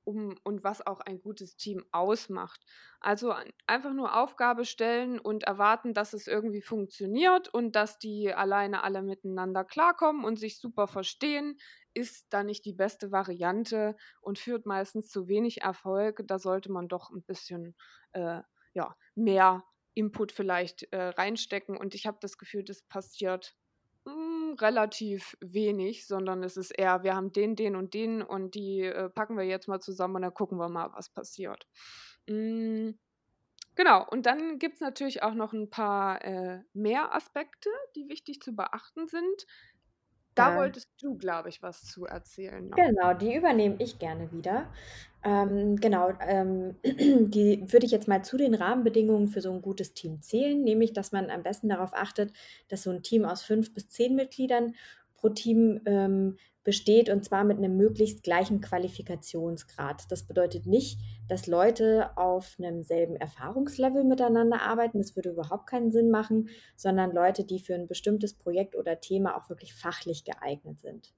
um, 0.04 0.36
und 0.44 0.62
was 0.62 0.86
auch 0.86 1.00
ein 1.00 1.20
gutes 1.20 1.56
Team 1.56 1.84
ausmacht. 1.90 2.64
Also 3.00 3.32
ein- 3.32 3.52
einfach 3.66 3.92
nur 3.92 4.16
Aufgabe 4.16 4.64
stellen 4.64 5.18
und 5.18 5.42
erwarten, 5.44 5.94
dass 5.94 6.12
es 6.12 6.28
irgendwie 6.28 6.62
funktioniert 6.62 7.52
und 7.52 7.74
dass 7.74 7.98
die 7.98 8.32
alleine 8.32 8.84
alle 8.84 9.02
miteinander 9.02 9.64
klarkommen 9.64 10.24
und 10.24 10.38
sich 10.38 10.58
super 10.60 10.86
verstehen, 10.86 11.56
ist 11.94 12.26
da 12.30 12.44
nicht 12.44 12.64
die 12.64 12.74
beste 12.74 13.10
Variante 13.10 13.96
und 14.20 14.38
führt 14.38 14.64
meistens 14.66 15.08
zu 15.08 15.28
wenig 15.28 15.62
Erfolg. 15.62 16.22
Da 16.26 16.38
sollte 16.38 16.70
man 16.70 16.88
doch 16.88 17.10
ein 17.10 17.22
bisschen 17.24 17.74
äh, 18.12 18.42
ja, 18.76 18.94
mehr 19.14 19.64
Input 19.94 20.30
vielleicht 20.30 20.84
äh, 20.92 21.02
reinstecken. 21.02 21.76
Und 21.76 21.94
ich 21.94 22.06
habe 22.06 22.18
das 22.20 22.36
Gefühl, 22.36 22.62
das 22.62 22.82
passiert 22.82 23.56
mm, 24.04 24.52
relativ 24.60 25.36
wenig, 25.40 26.06
sondern 26.06 26.44
es 26.44 26.58
ist 26.58 26.70
eher, 26.70 27.02
wir 27.02 27.16
haben 27.16 27.32
den, 27.32 27.56
den 27.56 27.74
und 27.74 27.94
den 27.94 28.22
und 28.22 28.54
die 28.54 28.82
äh, 28.82 29.08
packen 29.08 29.38
wir 29.38 29.44
jetzt 29.44 29.66
mal 29.66 29.80
zusammen 29.80 30.16
und 30.16 30.22
dann 30.22 30.34
gucken 30.34 30.58
wir 30.58 30.68
mal, 30.68 30.92
was 30.92 31.08
passiert. 31.08 31.66
Mm, 32.28 32.90
genau, 33.74 34.06
und 34.10 34.26
dann 34.26 34.58
gibt 34.58 34.74
es 34.74 34.80
natürlich 34.82 35.22
auch 35.22 35.34
noch 35.34 35.54
ein 35.54 35.70
paar 35.70 36.22
äh, 36.22 36.60
mehr 36.74 37.14
Aspekte, 37.14 37.70
die 37.96 38.10
wichtig 38.10 38.42
zu 38.42 38.54
beachten 38.54 39.08
sind. 39.08 39.46
Da 40.36 40.54
Da 40.54 40.54
wolltest 40.54 40.88
du, 41.02 41.16
glaube 41.18 41.48
ich, 41.48 41.62
was 41.62 41.84
zu 41.84 42.04
erzählen 42.06 42.68
noch. 42.68 42.84
Genau, 42.84 43.14
die 43.14 43.34
übernehme 43.34 43.76
ich 43.78 43.98
gerne 43.98 44.30
wieder. 44.32 44.70
Ähm, 45.24 45.76
genau, 45.76 46.12
ähm, 46.20 46.76
die 46.84 47.64
würde 47.72 47.86
ich 47.86 47.92
jetzt 47.92 48.06
mal 48.06 48.22
zu 48.22 48.36
den 48.36 48.54
Rahmenbedingungen 48.54 49.28
für 49.28 49.40
so 49.40 49.50
ein 49.52 49.62
gutes 49.62 49.94
Team 49.94 50.20
zählen, 50.20 50.62
nämlich 50.62 50.92
dass 50.92 51.10
man 51.12 51.30
am 51.30 51.42
besten 51.42 51.68
darauf 51.70 51.94
achtet, 51.94 52.32
dass 52.68 52.82
so 52.82 52.90
ein 52.90 53.02
Team 53.02 53.24
aus 53.24 53.42
fünf 53.42 53.72
bis 53.72 53.88
zehn 53.88 54.14
Mitgliedern 54.14 54.74
pro 55.14 55.30
Team 55.30 55.80
ähm, 55.86 56.36
besteht 56.66 57.08
und 57.08 57.24
zwar 57.24 57.44
mit 57.44 57.58
einem 57.58 57.76
möglichst 57.76 58.24
gleichen 58.24 58.60
Qualifikationsgrad. 58.60 60.10
Das 60.10 60.24
bedeutet 60.24 60.66
nicht, 60.66 60.98
dass 61.28 61.46
Leute 61.46 62.10
auf 62.16 62.56
einem 62.58 62.82
selben 62.82 63.14
Erfahrungslevel 63.14 64.02
miteinander 64.02 64.60
arbeiten. 64.62 64.98
Das 64.98 65.14
würde 65.14 65.30
überhaupt 65.30 65.68
keinen 65.68 65.92
Sinn 65.92 66.10
machen, 66.10 66.48
sondern 66.74 67.12
Leute, 67.12 67.44
die 67.44 67.60
für 67.60 67.76
ein 67.76 67.86
bestimmtes 67.86 68.34
Projekt 68.34 68.74
oder 68.74 69.00
Thema 69.00 69.36
auch 69.36 69.48
wirklich 69.48 69.74
fachlich 69.74 70.24
geeignet 70.24 70.80
sind. 70.80 71.14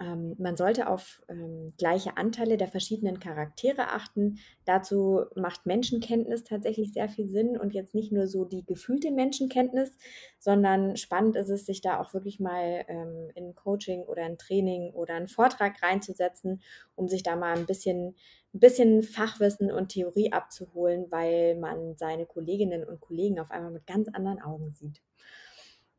Ähm, 0.00 0.34
man 0.38 0.56
sollte 0.56 0.88
auf 0.88 1.22
ähm, 1.28 1.72
gleiche 1.78 2.16
Anteile 2.16 2.56
der 2.56 2.68
verschiedenen 2.68 3.20
Charaktere 3.20 3.88
achten. 3.88 4.38
Dazu 4.64 5.24
macht 5.34 5.66
Menschenkenntnis 5.66 6.44
tatsächlich 6.44 6.92
sehr 6.92 7.08
viel 7.08 7.28
Sinn 7.28 7.58
und 7.58 7.74
jetzt 7.74 7.94
nicht 7.94 8.12
nur 8.12 8.26
so 8.26 8.44
die 8.44 8.64
gefühlte 8.64 9.10
Menschenkenntnis, 9.10 9.96
sondern 10.38 10.96
spannend 10.96 11.36
ist 11.36 11.48
es, 11.48 11.66
sich 11.66 11.80
da 11.80 12.00
auch 12.00 12.14
wirklich 12.14 12.40
mal 12.40 12.84
ähm, 12.88 13.30
in 13.34 13.46
ein 13.46 13.54
Coaching 13.54 14.02
oder 14.04 14.24
ein 14.24 14.38
Training 14.38 14.92
oder 14.92 15.14
einen 15.14 15.28
Vortrag 15.28 15.82
reinzusetzen, 15.82 16.62
um 16.94 17.08
sich 17.08 17.22
da 17.22 17.36
mal 17.36 17.56
ein 17.56 17.66
bisschen, 17.66 18.16
ein 18.54 18.60
bisschen 18.60 19.02
Fachwissen 19.02 19.70
und 19.70 19.88
Theorie 19.88 20.32
abzuholen, 20.32 21.06
weil 21.10 21.56
man 21.56 21.96
seine 21.96 22.26
Kolleginnen 22.26 22.84
und 22.84 23.00
Kollegen 23.00 23.38
auf 23.40 23.50
einmal 23.50 23.72
mit 23.72 23.86
ganz 23.86 24.08
anderen 24.08 24.40
Augen 24.40 24.72
sieht. 24.72 25.00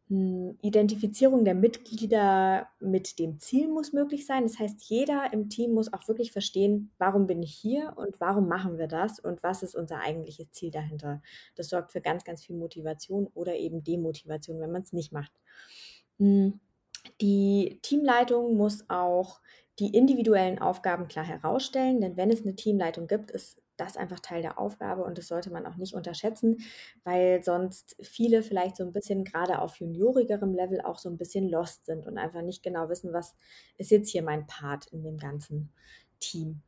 Hm, 0.09 0.57
Identifizierung 0.61 1.43
der 1.43 1.53
Mitglieder 1.53 2.69
mit 2.79 3.19
dem 3.19 3.39
Ziel 3.39 3.67
muss 3.67 3.91
möglich 3.91 4.25
sein. 4.25 4.43
Das 4.43 4.57
heißt, 4.57 4.81
jeder 4.89 5.33
im 5.33 5.49
Team 5.49 5.73
muss 5.73 5.91
auch 5.91 6.07
wirklich 6.07 6.31
verstehen, 6.31 6.91
warum 6.97 7.27
bin 7.27 7.43
ich 7.43 7.53
hier 7.53 7.93
und 7.97 8.19
warum 8.21 8.47
machen 8.47 8.77
wir 8.77 8.87
das 8.87 9.19
und 9.19 9.43
was 9.43 9.63
ist 9.63 9.75
unser 9.75 9.99
eigentliches 9.99 10.51
Ziel 10.51 10.71
dahinter. 10.71 11.21
Das 11.55 11.67
sorgt 11.69 11.91
für 11.91 11.99
ganz, 11.99 12.23
ganz 12.23 12.45
viel 12.45 12.55
Motivation 12.55 13.27
oder 13.33 13.55
eben 13.55 13.83
Demotivation, 13.83 14.61
wenn 14.61 14.71
man 14.71 14.83
es 14.83 14.93
nicht 14.93 15.11
macht. 15.11 15.33
Hm, 16.19 16.59
die 17.21 17.79
Teamleitung 17.81 18.55
muss 18.55 18.89
auch 18.89 19.41
die 19.79 19.95
individuellen 19.95 20.59
Aufgaben 20.59 21.07
klar 21.07 21.25
herausstellen, 21.25 22.01
denn 22.01 22.17
wenn 22.17 22.31
es 22.31 22.43
eine 22.43 22.55
Teamleitung 22.55 23.07
gibt, 23.07 23.29
ist 23.31 23.61
das 23.77 23.97
einfach 23.97 24.19
Teil 24.19 24.41
der 24.41 24.59
Aufgabe 24.59 25.03
und 25.03 25.17
das 25.17 25.27
sollte 25.27 25.51
man 25.51 25.65
auch 25.65 25.77
nicht 25.77 25.93
unterschätzen, 25.93 26.57
weil 27.03 27.43
sonst 27.43 27.95
viele 28.01 28.43
vielleicht 28.43 28.77
so 28.77 28.83
ein 28.83 28.93
bisschen 28.93 29.23
gerade 29.23 29.59
auf 29.59 29.77
juniorigerem 29.77 30.53
Level 30.53 30.81
auch 30.81 30.99
so 30.99 31.09
ein 31.09 31.17
bisschen 31.17 31.49
lost 31.49 31.85
sind 31.85 32.07
und 32.07 32.17
einfach 32.17 32.41
nicht 32.41 32.63
genau 32.63 32.89
wissen, 32.89 33.13
was 33.13 33.35
ist 33.77 33.91
jetzt 33.91 34.09
hier 34.09 34.23
mein 34.23 34.47
Part 34.47 34.87
in 34.87 35.03
dem 35.03 35.17
ganzen 35.17 35.71
Team. 36.19 36.61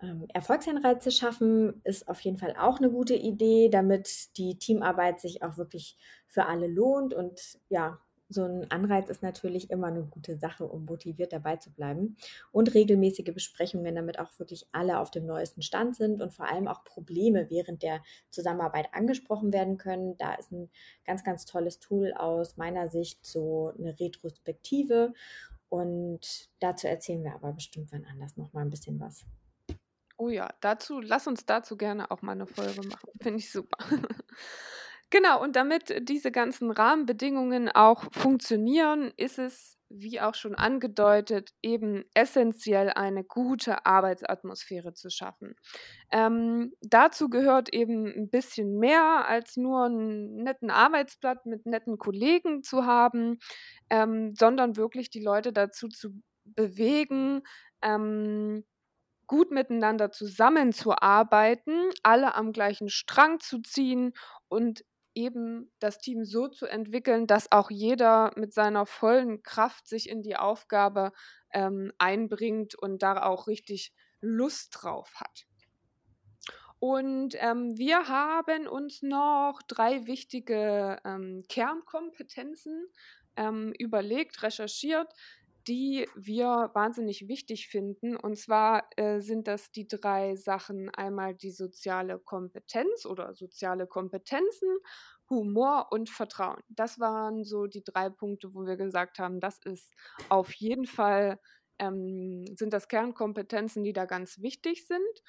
Ähm, 0.00 0.26
Erfolgsanreize 0.32 1.10
schaffen 1.10 1.80
ist 1.84 2.08
auf 2.08 2.20
jeden 2.20 2.38
Fall 2.38 2.54
auch 2.56 2.78
eine 2.78 2.90
gute 2.90 3.14
Idee, 3.14 3.68
damit 3.68 4.36
die 4.36 4.58
Teamarbeit 4.58 5.20
sich 5.20 5.42
auch 5.42 5.56
wirklich 5.56 5.96
für 6.26 6.46
alle 6.46 6.68
lohnt 6.68 7.14
und 7.14 7.58
ja, 7.68 7.98
so 8.28 8.44
ein 8.44 8.70
Anreiz 8.70 9.08
ist 9.08 9.22
natürlich 9.22 9.70
immer 9.70 9.86
eine 9.86 10.04
gute 10.04 10.36
Sache, 10.36 10.66
um 10.66 10.84
motiviert 10.84 11.32
dabei 11.32 11.56
zu 11.56 11.72
bleiben. 11.72 12.16
Und 12.52 12.74
regelmäßige 12.74 13.32
Besprechungen, 13.32 13.94
damit 13.94 14.18
auch 14.18 14.38
wirklich 14.38 14.66
alle 14.72 14.98
auf 14.98 15.10
dem 15.10 15.26
neuesten 15.26 15.62
Stand 15.62 15.96
sind 15.96 16.20
und 16.20 16.34
vor 16.34 16.48
allem 16.48 16.68
auch 16.68 16.84
Probleme 16.84 17.48
während 17.50 17.82
der 17.82 18.02
Zusammenarbeit 18.30 18.88
angesprochen 18.92 19.52
werden 19.52 19.78
können. 19.78 20.16
Da 20.18 20.34
ist 20.34 20.52
ein 20.52 20.70
ganz, 21.06 21.24
ganz 21.24 21.46
tolles 21.46 21.78
Tool 21.78 22.12
aus 22.12 22.56
meiner 22.56 22.88
Sicht 22.88 23.24
so 23.24 23.72
eine 23.78 23.98
Retrospektive. 23.98 25.14
Und 25.70 26.50
dazu 26.60 26.86
erzählen 26.86 27.24
wir 27.24 27.34
aber 27.34 27.52
bestimmt 27.52 27.92
wann 27.92 28.04
anders 28.04 28.36
noch 28.36 28.52
mal 28.52 28.62
ein 28.62 28.70
bisschen 28.70 29.00
was. 29.00 29.24
Oh 30.16 30.28
ja, 30.28 30.52
dazu, 30.60 31.00
lass 31.00 31.26
uns 31.28 31.46
dazu 31.46 31.76
gerne 31.76 32.10
auch 32.10 32.22
mal 32.22 32.32
eine 32.32 32.46
Folge 32.46 32.82
machen. 32.88 33.10
Finde 33.20 33.38
ich 33.38 33.52
super. 33.52 33.78
Genau, 35.10 35.42
und 35.42 35.56
damit 35.56 36.06
diese 36.06 36.30
ganzen 36.30 36.70
Rahmenbedingungen 36.70 37.70
auch 37.70 38.04
funktionieren, 38.12 39.10
ist 39.16 39.38
es, 39.38 39.78
wie 39.88 40.20
auch 40.20 40.34
schon 40.34 40.54
angedeutet, 40.54 41.54
eben 41.62 42.04
essentiell, 42.12 42.90
eine 42.90 43.24
gute 43.24 43.86
Arbeitsatmosphäre 43.86 44.92
zu 44.92 45.08
schaffen. 45.08 45.54
Ähm, 46.12 46.74
dazu 46.82 47.30
gehört 47.30 47.72
eben 47.72 48.06
ein 48.06 48.28
bisschen 48.28 48.78
mehr 48.78 49.26
als 49.26 49.56
nur 49.56 49.86
einen 49.86 50.42
netten 50.42 50.70
Arbeitsblatt 50.70 51.46
mit 51.46 51.64
netten 51.64 51.96
Kollegen 51.96 52.62
zu 52.62 52.84
haben, 52.84 53.38
ähm, 53.88 54.34
sondern 54.38 54.76
wirklich 54.76 55.08
die 55.08 55.22
Leute 55.22 55.54
dazu 55.54 55.88
zu 55.88 56.10
bewegen, 56.44 57.40
ähm, 57.82 58.64
gut 59.26 59.50
miteinander 59.50 60.10
zusammenzuarbeiten, 60.10 61.90
alle 62.02 62.34
am 62.34 62.52
gleichen 62.52 62.88
Strang 62.88 63.40
zu 63.40 63.60
ziehen 63.60 64.12
und 64.48 64.84
eben 65.18 65.72
das 65.80 65.98
Team 65.98 66.24
so 66.24 66.46
zu 66.46 66.66
entwickeln, 66.66 67.26
dass 67.26 67.50
auch 67.50 67.70
jeder 67.70 68.30
mit 68.36 68.54
seiner 68.54 68.86
vollen 68.86 69.42
Kraft 69.42 69.88
sich 69.88 70.08
in 70.08 70.22
die 70.22 70.36
Aufgabe 70.36 71.12
ähm, 71.52 71.92
einbringt 71.98 72.76
und 72.76 73.02
da 73.02 73.22
auch 73.22 73.48
richtig 73.48 73.92
Lust 74.20 74.76
drauf 74.80 75.14
hat. 75.16 75.46
Und 76.78 77.34
ähm, 77.38 77.76
wir 77.76 78.06
haben 78.06 78.68
uns 78.68 79.02
noch 79.02 79.60
drei 79.66 80.06
wichtige 80.06 81.00
ähm, 81.04 81.42
Kernkompetenzen 81.48 82.86
ähm, 83.36 83.72
überlegt, 83.76 84.44
recherchiert, 84.44 85.12
die 85.68 86.08
wir 86.16 86.70
wahnsinnig 86.72 87.28
wichtig 87.28 87.68
finden. 87.68 88.16
Und 88.16 88.38
zwar 88.38 88.88
äh, 88.96 89.20
sind 89.20 89.46
das 89.46 89.70
die 89.70 89.86
drei 89.86 90.34
Sachen. 90.34 90.88
Einmal 90.90 91.34
die 91.34 91.50
soziale 91.50 92.18
Kompetenz 92.18 93.04
oder 93.04 93.34
soziale 93.34 93.86
Kompetenzen, 93.86 94.68
Humor 95.28 95.88
und 95.90 96.08
Vertrauen. 96.08 96.62
Das 96.68 96.98
waren 96.98 97.44
so 97.44 97.66
die 97.66 97.84
drei 97.84 98.08
Punkte, 98.08 98.54
wo 98.54 98.64
wir 98.64 98.76
gesagt 98.76 99.18
haben, 99.18 99.40
das 99.40 99.58
ist 99.64 99.92
auf 100.30 100.52
jeden 100.54 100.86
Fall, 100.86 101.38
ähm, 101.78 102.44
sind 102.56 102.72
das 102.72 102.88
Kernkompetenzen, 102.88 103.84
die 103.84 103.92
da 103.92 104.06
ganz 104.06 104.40
wichtig 104.40 104.86
sind. 104.86 105.22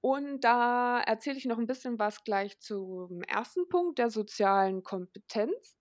Und 0.00 0.44
da 0.44 1.00
erzähle 1.00 1.38
ich 1.38 1.46
noch 1.46 1.58
ein 1.58 1.66
bisschen 1.66 1.98
was 1.98 2.22
gleich 2.22 2.60
zum 2.60 3.22
ersten 3.22 3.68
Punkt 3.68 3.98
der 3.98 4.10
sozialen 4.10 4.82
Kompetenz. 4.82 5.78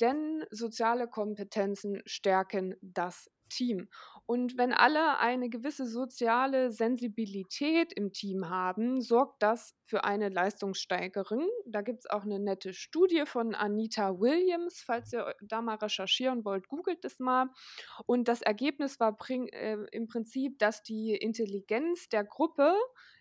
Denn 0.00 0.46
soziale 0.50 1.08
Kompetenzen 1.08 2.00
stärken 2.06 2.74
das 2.80 3.30
Team. 3.50 3.88
Und 4.24 4.56
wenn 4.56 4.72
alle 4.72 5.18
eine 5.18 5.50
gewisse 5.50 5.86
soziale 5.86 6.70
Sensibilität 6.70 7.92
im 7.92 8.12
Team 8.12 8.48
haben, 8.48 9.02
sorgt 9.02 9.42
das 9.42 9.74
für 9.86 10.04
eine 10.04 10.28
Leistungssteigerung. 10.28 11.48
Da 11.66 11.82
gibt 11.82 12.00
es 12.04 12.10
auch 12.10 12.22
eine 12.22 12.38
nette 12.38 12.72
Studie 12.72 13.24
von 13.26 13.54
Anita 13.56 14.20
Williams. 14.20 14.82
Falls 14.86 15.12
ihr 15.12 15.34
da 15.42 15.60
mal 15.62 15.74
recherchieren 15.76 16.44
wollt, 16.44 16.68
googelt 16.68 17.04
es 17.04 17.18
mal. 17.18 17.48
Und 18.06 18.28
das 18.28 18.40
Ergebnis 18.40 19.00
war 19.00 19.16
äh, 19.28 19.76
im 19.90 20.06
Prinzip, 20.06 20.58
dass 20.60 20.82
die 20.84 21.16
Intelligenz 21.16 22.08
der 22.08 22.22
Gruppe 22.22 22.74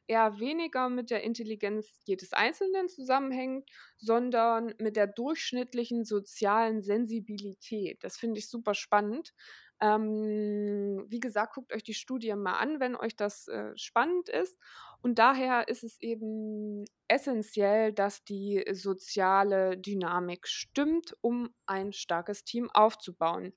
eher 0.09 0.39
weniger 0.39 0.89
mit 0.89 1.11
der 1.11 1.23
Intelligenz 1.23 2.01
jedes 2.05 2.33
Einzelnen 2.33 2.89
zusammenhängt, 2.89 3.69
sondern 3.97 4.73
mit 4.79 4.95
der 4.95 5.07
durchschnittlichen 5.07 6.03
sozialen 6.03 6.81
Sensibilität. 6.81 8.03
Das 8.03 8.17
finde 8.17 8.39
ich 8.39 8.49
super 8.49 8.73
spannend, 8.73 9.33
ähm, 9.81 11.05
wie 11.07 11.19
gesagt, 11.19 11.55
guckt 11.55 11.73
euch 11.73 11.83
die 11.83 11.93
Studie 11.93 12.33
mal 12.35 12.57
an, 12.57 12.79
wenn 12.79 12.95
euch 12.95 13.15
das 13.15 13.47
äh, 13.47 13.71
spannend 13.77 14.29
ist. 14.29 14.59
Und 15.01 15.19
daher 15.19 15.67
ist 15.69 15.83
es 15.83 15.99
eben 16.01 16.85
essentiell, 17.07 17.93
dass 17.93 18.23
die 18.23 18.65
soziale 18.73 19.77
Dynamik 19.77 20.47
stimmt, 20.47 21.15
um 21.21 21.49
ein 21.65 21.93
starkes 21.93 22.43
Team 22.43 22.69
aufzubauen. 22.71 23.53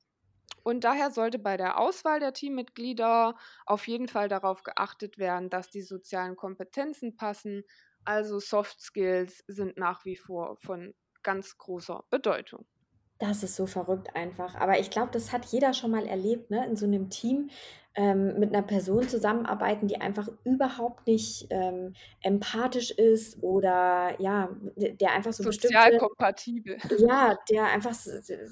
Und 0.63 0.85
daher 0.85 1.11
sollte 1.11 1.41
bei 1.41 1.57
der 1.57 1.79
Auswahl 1.79 2.21
der 2.21 2.33
Teammitglieder 2.33 3.37
auf 3.67 3.89
jeden 3.89 4.07
Fall 4.07 4.29
darauf 4.29 4.63
geachtet 4.63 5.19
werden, 5.19 5.51
dass 5.51 5.71
die 5.71 5.83
sozialen 5.83 6.37
Kompetenzen 6.37 7.17
passen. 7.17 7.65
Also 8.05 8.39
Soft 8.39 8.81
Skills 8.81 9.43
sind 9.49 9.77
nach 9.77 10.05
wie 10.05 10.17
vor 10.17 10.57
von 10.57 10.95
ganz 11.25 11.59
großer 11.59 12.05
Bedeutung. 12.11 12.67
Das 13.23 13.45
ist 13.45 13.55
so 13.55 13.67
verrückt 13.67 14.17
einfach. 14.17 14.57
Aber 14.57 14.81
ich 14.81 14.91
glaube, 14.91 15.11
das 15.13 15.31
hat 15.33 15.45
jeder 15.45 15.75
schon 15.75 15.93
mal 15.93 16.09
erlebt, 16.09 16.51
ne? 16.51 16.67
In 16.67 16.75
so 16.75 16.89
'nem 16.89 17.09
Team, 17.09 17.51
ähm, 17.95 18.37
mit 18.41 18.51
'ner 18.51 18.63
Person 18.63 19.07
zusammenarbeiten, 19.07 19.87
die 19.87 20.01
einfach 20.01 20.29
überhaupt 20.43 21.07
nicht, 21.07 21.47
ähm, 21.51 21.93
empathisch 22.21 22.91
ist 22.91 23.41
oder 23.41 24.21
ja, 24.21 24.49
der 24.77 25.13
einfach 25.13 25.33
so 25.33 25.45
Sozial 25.45 25.93
bestimmte 25.93 25.93
kompatibel. 25.95 26.77
ja, 26.89 27.37
der 27.51 27.67
einfach 27.67 27.95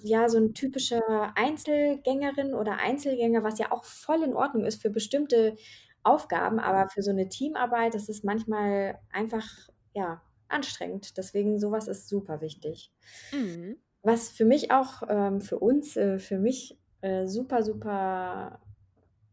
ja, 0.04 0.28
so 0.28 0.38
'n 0.38 0.54
typischer 0.54 1.32
Einzelgängerin 1.36 2.54
oder 2.54 2.78
Einzelgänger, 2.78 3.44
was 3.44 3.58
ja 3.58 3.72
auch 3.72 3.84
voll 3.84 4.22
in 4.24 4.34
Ordnung 4.34 4.64
ist 4.66 4.82
für 4.82 4.90
bestimmte 4.90 5.56
Aufgaben, 6.04 6.60
aber 6.60 6.88
für 6.90 7.02
so 7.02 7.12
'ne 7.12 7.28
Teamarbeit, 7.28 7.94
das 7.94 8.08
ist 8.08 8.24
manchmal 8.24 9.00
einfach, 9.12 9.46
ja, 9.94 10.22
anstrengend. 10.48 11.16
Deswegen 11.18 11.60
so 11.60 11.72
was 11.72 11.88
ist 11.88 12.08
super 12.08 12.40
wichtig. 12.42 12.88
Mhm. 13.32 13.80
Was 14.02 14.30
für 14.30 14.44
mich 14.44 14.70
auch 14.70 15.02
ähm, 15.08 15.40
für 15.40 15.58
uns 15.58 15.96
äh, 15.96 16.18
für 16.18 16.38
mich, 16.38 16.78
äh, 17.02 17.26
super, 17.26 17.62
super 17.62 18.60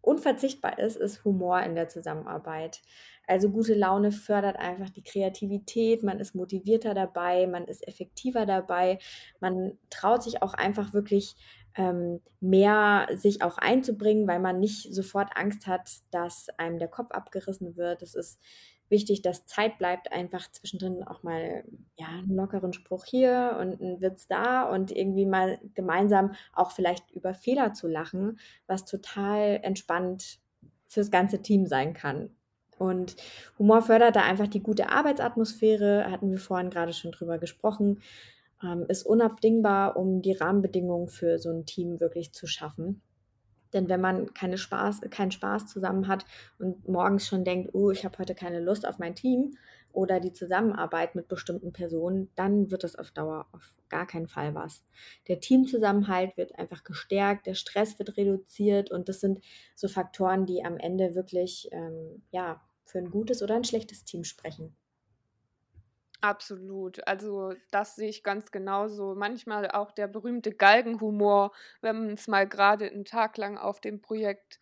unverzichtbar 0.01 0.79
ist, 0.79 0.95
ist 0.97 1.25
Humor 1.25 1.61
in 1.63 1.75
der 1.75 1.89
Zusammenarbeit. 1.89 2.81
Also, 3.27 3.49
gute 3.49 3.73
Laune 3.73 4.11
fördert 4.11 4.57
einfach 4.57 4.89
die 4.89 5.03
Kreativität, 5.03 6.01
man 6.03 6.19
ist 6.19 6.33
motivierter 6.35 6.93
dabei, 6.93 7.45
man 7.47 7.65
ist 7.65 7.85
effektiver 7.87 8.45
dabei. 8.45 8.99
Man 9.41 9.77
traut 9.89 10.23
sich 10.23 10.41
auch 10.41 10.53
einfach 10.53 10.93
wirklich, 10.93 11.35
ähm, 11.75 12.21
mehr 12.39 13.07
sich 13.15 13.41
auch 13.41 13.57
einzubringen, 13.57 14.27
weil 14.27 14.39
man 14.39 14.59
nicht 14.59 14.93
sofort 14.93 15.31
Angst 15.35 15.67
hat, 15.67 15.89
dass 16.11 16.47
einem 16.57 16.79
der 16.79 16.87
Kopf 16.87 17.11
abgerissen 17.11 17.75
wird. 17.77 18.01
Es 18.01 18.15
ist 18.15 18.39
wichtig, 18.89 19.21
dass 19.21 19.45
Zeit 19.45 19.77
bleibt, 19.77 20.11
einfach 20.11 20.51
zwischendrin 20.51 21.03
auch 21.03 21.23
mal, 21.23 21.63
ja, 21.97 22.07
'n 22.19 22.35
lockeren 22.35 22.73
Spruch 22.73 23.05
hier 23.05 23.57
und 23.59 23.79
'n 23.81 24.01
Witz 24.01 24.27
da 24.27 24.63
und 24.69 24.91
irgendwie 24.91 25.25
mal 25.25 25.59
gemeinsam 25.75 26.33
auch 26.53 26.71
vielleicht 26.71 27.11
über 27.11 27.33
Fehler 27.33 27.73
zu 27.73 27.87
lachen, 27.87 28.39
was 28.67 28.85
total 28.85 29.59
entspannt 29.63 30.39
fürs 30.87 31.11
ganze 31.11 31.41
Team 31.41 31.67
sein 31.67 31.93
kann. 31.93 32.31
Und 32.79 33.15
Humor 33.59 33.81
fördert 33.81 34.15
da 34.15 34.21
einfach 34.23 34.47
die 34.47 34.61
gute 34.63 34.89
Arbeitsatmosphäre, 34.89 36.11
hatten 36.11 36.31
wir 36.31 36.39
vorhin 36.39 36.69
grade 36.69 36.93
schon 36.93 37.11
drüber 37.11 37.39
gesprochen, 37.39 38.01
ähm, 38.63 38.85
ist 38.89 39.03
unabdingbar, 39.05 39.97
um 39.97 40.21
die 40.21 40.33
Rahmenbedingungen 40.33 41.07
für 41.09 41.39
so 41.39 41.49
'n 41.51 41.65
Team 41.65 41.99
wirklich 41.99 42.33
zu 42.33 42.47
schaffen. 42.47 43.01
Denn 43.73 43.89
wenn 43.89 44.01
man 44.01 44.33
keine 44.33 44.57
Spaß 44.57 45.01
keinen 45.09 45.31
Spaß 45.31 45.67
zusammen 45.67 46.07
hat 46.07 46.25
und 46.59 46.87
morgens 46.87 47.27
schon 47.27 47.43
denkt: 47.45 47.71
„Oh, 47.73 47.91
ich 47.91 48.05
habe 48.05 48.17
heute 48.19 48.35
keine 48.35 48.59
Lust 48.59 48.87
auf 48.87 48.99
mein 48.99 49.15
Team 49.15 49.57
oder 49.91 50.19
die 50.19 50.33
Zusammenarbeit 50.33 51.15
mit 51.15 51.27
bestimmten 51.27 51.73
Personen“, 51.73 52.29
dann 52.35 52.71
wird 52.71 52.83
das 52.83 52.95
auf 52.95 53.11
Dauer 53.11 53.47
auf 53.51 53.73
gar 53.89 54.05
keinen 54.07 54.27
Fall 54.27 54.53
was. 54.55 54.83
Der 55.27 55.39
Teamzusammenhalt 55.39 56.37
wird 56.37 56.55
einfach 56.59 56.83
gestärkt, 56.83 57.45
der 57.47 57.55
Stress 57.55 57.97
wird 57.99 58.17
reduziert 58.17 58.91
und 58.91 59.09
das 59.09 59.19
sind 59.21 59.39
so 59.75 59.87
Faktoren, 59.87 60.45
die 60.45 60.63
am 60.65 60.77
Ende 60.77 61.15
wirklich, 61.15 61.69
ähm, 61.71 62.23
ja, 62.31 62.61
für 62.85 62.99
'n 62.99 63.09
gutes 63.11 63.41
oder 63.43 63.55
'n 63.55 63.63
schlechtes 63.65 64.03
Team 64.05 64.23
sprechen. 64.23 64.75
Absolut. 66.23 67.05
Also, 67.07 67.53
das 67.69 67.95
sehe 67.95 68.09
ich 68.09 68.23
ganz 68.23 68.49
genauso. 68.51 69.13
Manchmal 69.15 69.69
auch 69.69 69.91
der 69.91 70.07
berühmte 70.07 70.51
Galgenhumor, 70.51 71.51
wenn's 71.81 72.27
mal 72.27 72.47
grade 72.47 72.87
'n 72.91 73.05
Tag 73.05 73.37
lang 73.37 73.57
auf 73.57 73.79
dem 73.81 74.01
Projekt 74.01 74.59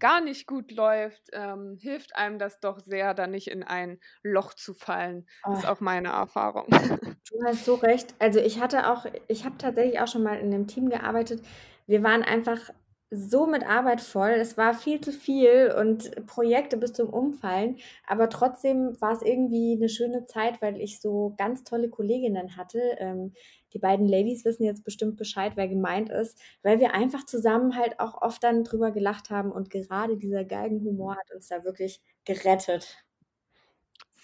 gar 0.00 0.20
nicht 0.20 0.46
gut 0.48 0.72
läuft, 0.72 1.28
ähm, 1.32 1.78
hilft 1.80 2.16
einem 2.16 2.38
das 2.38 2.58
doch 2.60 2.80
sehr, 2.80 3.14
da 3.14 3.26
nicht 3.28 3.48
in 3.48 3.62
ein 3.62 4.00
Loch 4.22 4.52
zu 4.54 4.74
fallen. 4.74 5.26
Ist 5.48 5.64
Oh. 5.64 5.66
auch 5.66 5.80
meine 5.80 6.08
Erfahrung. 6.08 6.68
Du 7.30 7.42
hast 7.44 7.64
so 7.64 7.74
recht. 7.74 8.14
Also, 8.20 8.38
ich 8.40 8.60
hatte 8.60 8.88
auch 8.88 9.04
ich 9.28 9.44
habe 9.44 9.56
tatsächlich 9.58 9.98
auch 10.00 10.06
schon 10.06 10.22
mal 10.22 10.38
in 10.38 10.48
'nem 10.48 10.66
Team 10.68 10.88
gearbeitet. 10.90 11.42
Wir 11.86 12.02
waren 12.04 12.22
einfach 12.22 12.70
so 13.10 13.46
mit 13.46 13.64
Arbeit 13.64 14.00
voll. 14.00 14.30
Es 14.32 14.56
war 14.56 14.74
viel 14.74 15.00
zu 15.00 15.12
viel 15.12 15.72
und 15.78 16.26
Projekte 16.26 16.76
bis 16.76 16.92
zum 16.92 17.08
Umfallen, 17.10 17.76
aber 18.06 18.28
trotzdem 18.28 18.96
war's 19.00 19.22
irgendwie 19.22 19.76
'ne 19.76 19.88
schöne 19.88 20.26
Zeit, 20.26 20.60
weil 20.62 20.80
ich 20.80 21.00
so 21.00 21.34
ganz 21.38 21.62
tolle 21.64 21.88
Kolleginnen 21.88 22.56
hatte. 22.56 22.80
Ähm, 22.98 23.32
die 23.72 23.78
beiden 23.78 24.08
Ladies 24.08 24.44
wissen 24.44 24.64
jetzt 24.64 24.84
bestimmt 24.84 25.16
Bescheid, 25.16 25.52
wer 25.56 25.68
gemeint 25.68 26.08
ist, 26.10 26.38
weil 26.62 26.80
wir 26.80 26.94
einfach 26.94 27.24
zusammen 27.26 27.76
halt 27.76 28.00
auch 28.00 28.20
oft 28.22 28.42
dann 28.42 28.64
drüber 28.64 28.90
gelacht 28.90 29.30
haben 29.30 29.52
und 29.52 29.70
gerade 29.70 30.16
dieser 30.16 30.44
Galgenhumor 30.44 31.16
hat 31.16 31.30
uns 31.34 31.48
da 31.48 31.64
wirklich 31.64 32.00
gerettet. 32.24 33.05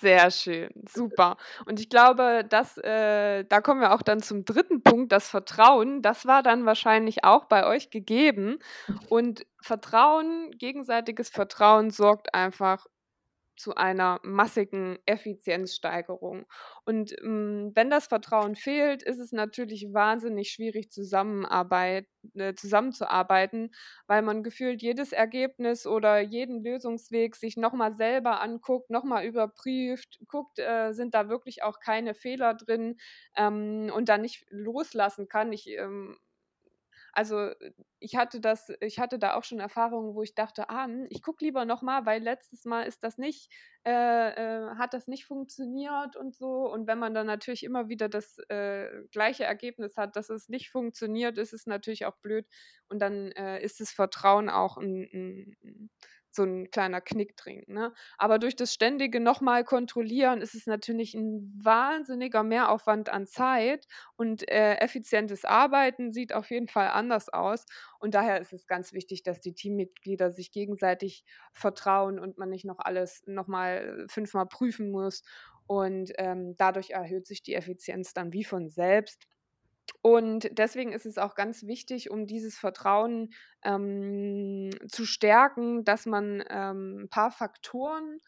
Sehr 0.02 0.32
schön, 0.32 0.70
super. 0.92 1.36
Und 1.64 1.78
ich 1.78 1.88
glaube, 1.88 2.44
dass 2.48 2.76
äh, 2.78 3.44
da 3.44 3.60
kommen 3.60 3.80
wir 3.80 3.92
auch 3.94 4.02
dann 4.02 4.20
zum 4.20 4.44
3. 4.44 4.82
Punkt, 4.82 5.12
das 5.12 5.28
Vertrauen. 5.28 6.02
Das 6.02 6.26
war 6.26 6.42
dann 6.42 6.66
wahrscheinlich 6.66 7.22
auch 7.22 7.44
bei 7.44 7.64
euch 7.66 7.90
gegeben 7.90 8.58
und 9.08 9.46
Vertrauen 9.60 10.50
gegenseitiges 10.58 11.30
Vertrauen 11.30 11.90
sorgt 11.90 12.34
einfach 12.34 12.86
zu 13.56 13.74
einer 13.76 14.20
massigen 14.22 14.98
Effizienzsteigerung. 15.06 16.46
Und, 16.84 17.10
hm, 17.20 17.72
wenn 17.74 17.90
das 17.90 18.06
Vertrauen 18.06 18.56
fehlt, 18.56 19.02
ist 19.02 19.18
es 19.18 19.32
natürlich 19.32 19.92
wahnsinnig 19.92 20.50
schwierig, 20.50 20.90
Zusammenarbeit 20.90 22.06
äh, 22.34 22.54
zusammenzuarbeiten, 22.54 23.72
weil 24.06 24.22
man 24.22 24.42
gefühlt 24.42 24.82
jedes 24.82 25.12
Ergebnis 25.12 25.86
oder 25.86 26.20
jeden 26.20 26.62
Lösungsweg 26.62 27.36
sich 27.36 27.56
noch 27.56 27.72
mal 27.72 27.94
selber 27.96 28.40
anguckt, 28.40 28.90
noch 28.90 29.04
mal 29.04 29.24
überprüft, 29.24 30.20
guckt, 30.28 30.58
äh, 30.58 30.92
sind 30.92 31.14
da 31.14 31.28
wirklich 31.28 31.62
auch 31.62 31.80
keine 31.80 32.14
Fehler 32.14 32.54
drin, 32.54 32.96
ähm, 33.36 33.90
und 33.94 34.08
dann 34.08 34.22
nicht 34.22 34.44
loslassen 34.50 35.28
kann. 35.28 35.52
Ich, 35.52 35.68
ähm 35.68 36.16
also, 37.12 37.51
ich 38.01 38.16
hatte 38.16 38.40
das 38.40 38.70
ich 38.81 38.98
hatte 38.98 39.18
da 39.18 39.35
auch 39.35 39.44
schon 39.44 39.61
Erfahrungen, 39.61 40.14
wo 40.14 40.22
ich 40.22 40.35
dachte: 40.35 40.68
„Ah, 40.70 40.85
hm, 40.87 41.07
ich 41.11 41.22
gucke 41.22 41.44
lieber 41.44 41.64
noch 41.64 41.83
mal, 41.83 42.07
weil 42.07 42.22
letztes 42.22 42.64
Mal 42.64 42.83
ist 42.85 43.05
das 43.05 43.18
nicht 43.18 43.51
äh, 43.85 43.90
äh, 43.92 44.77
hat 44.77 44.94
das 44.94 45.09
nicht 45.09 45.27
funktioniert 45.27 46.16
und 46.16 46.35
so.“ 46.35 46.70
Und 46.72 46.87
wenn 46.87 46.98
man 46.98 47.14
dann 47.14 47.27
natürlich 47.27 47.64
immer 47.64 47.88
wieder 47.88 48.09
das, 48.09 48.38
äh, 48.48 48.88
gleiche 49.12 49.44
Ergebnis 49.44 49.96
hat, 49.96 50.16
dass 50.16 50.31
es 50.31 50.48
nicht 50.48 50.70
funktioniert, 50.70 51.38
ist 51.38 51.53
es 51.53 51.66
natürlich 51.66 52.07
auch 52.07 52.16
blöd 52.18 52.46
und 52.88 52.98
dann, 53.01 53.33
äh, 53.33 53.62
ist 53.62 53.81
das 53.81 53.90
Vertrauen 53.92 54.48
auch 54.51 54.79
'n 54.79 55.05
'n 55.12 55.57
'n 55.62 55.90
so 56.35 56.42
'n 56.45 56.71
kleiner 56.71 57.01
Knick 57.01 57.37
drin, 57.37 57.64
ne? 57.66 57.92
Aber 58.18 58.38
durch 58.38 58.57
das 58.57 58.73
ständige 58.75 59.21
noch 59.21 59.40
mal 59.40 59.64
kontrollieren 59.64 60.40
ist 60.40 60.55
es 60.55 60.66
natürlich 60.66 61.14
'n 61.14 61.53
wahnsinniger 61.62 62.42
Mehraufwand 62.42 63.09
an 63.11 63.27
Zeit 63.27 63.87
und, 64.16 64.49
äh, 64.51 64.75
effizientes 64.77 65.45
Arbeiten 65.45 66.12
sieht 66.12 66.33
auf 66.35 66.51
jeden 66.51 66.68
Fall 66.68 66.88
anders 66.88 67.29
aus. 67.29 67.64
Und 67.99 68.14
daher 68.14 68.40
ist 68.40 68.53
es 68.53 68.66
ganz 68.66 68.92
wichtig, 68.92 69.23
dass 69.23 69.40
die 69.40 69.55
Teammitglieder 69.55 70.31
sich 70.33 70.51
gegenseitig 70.53 71.25
vertrauen 71.53 72.18
und 72.18 72.38
man 72.38 72.49
nicht 72.51 72.64
noch 72.64 72.79
alles 72.81 73.23
noch 73.27 73.47
mal 73.49 74.07
fünfmal 74.09 74.47
prüfen 74.47 74.90
muss. 74.90 75.23
Und, 75.66 76.12
ähm, 76.18 76.55
dadurch 76.59 76.90
erhöht 76.90 77.27
sich 77.27 77.42
die 77.42 77.55
Effizienz 77.55 78.12
dann 78.14 78.33
wie 78.33 78.45
von 78.45 78.68
selbst. 78.68 79.27
Und 80.03 80.49
deswegen 80.59 80.92
ist 80.92 81.07
es 81.07 81.18
auch 81.18 81.35
ganz 81.37 81.64
wichtig, 81.66 82.11
um 82.11 82.27
dieses 82.27 82.59
Vertrauen, 82.59 83.33
ähm, 83.64 84.71
zu 84.88 85.05
stärken, 85.07 85.85
dass 85.85 86.07
man, 86.07 86.42
ähm, 86.51 87.03
'n 87.05 87.09
paar 87.09 87.31
Faktoren, 87.31 88.18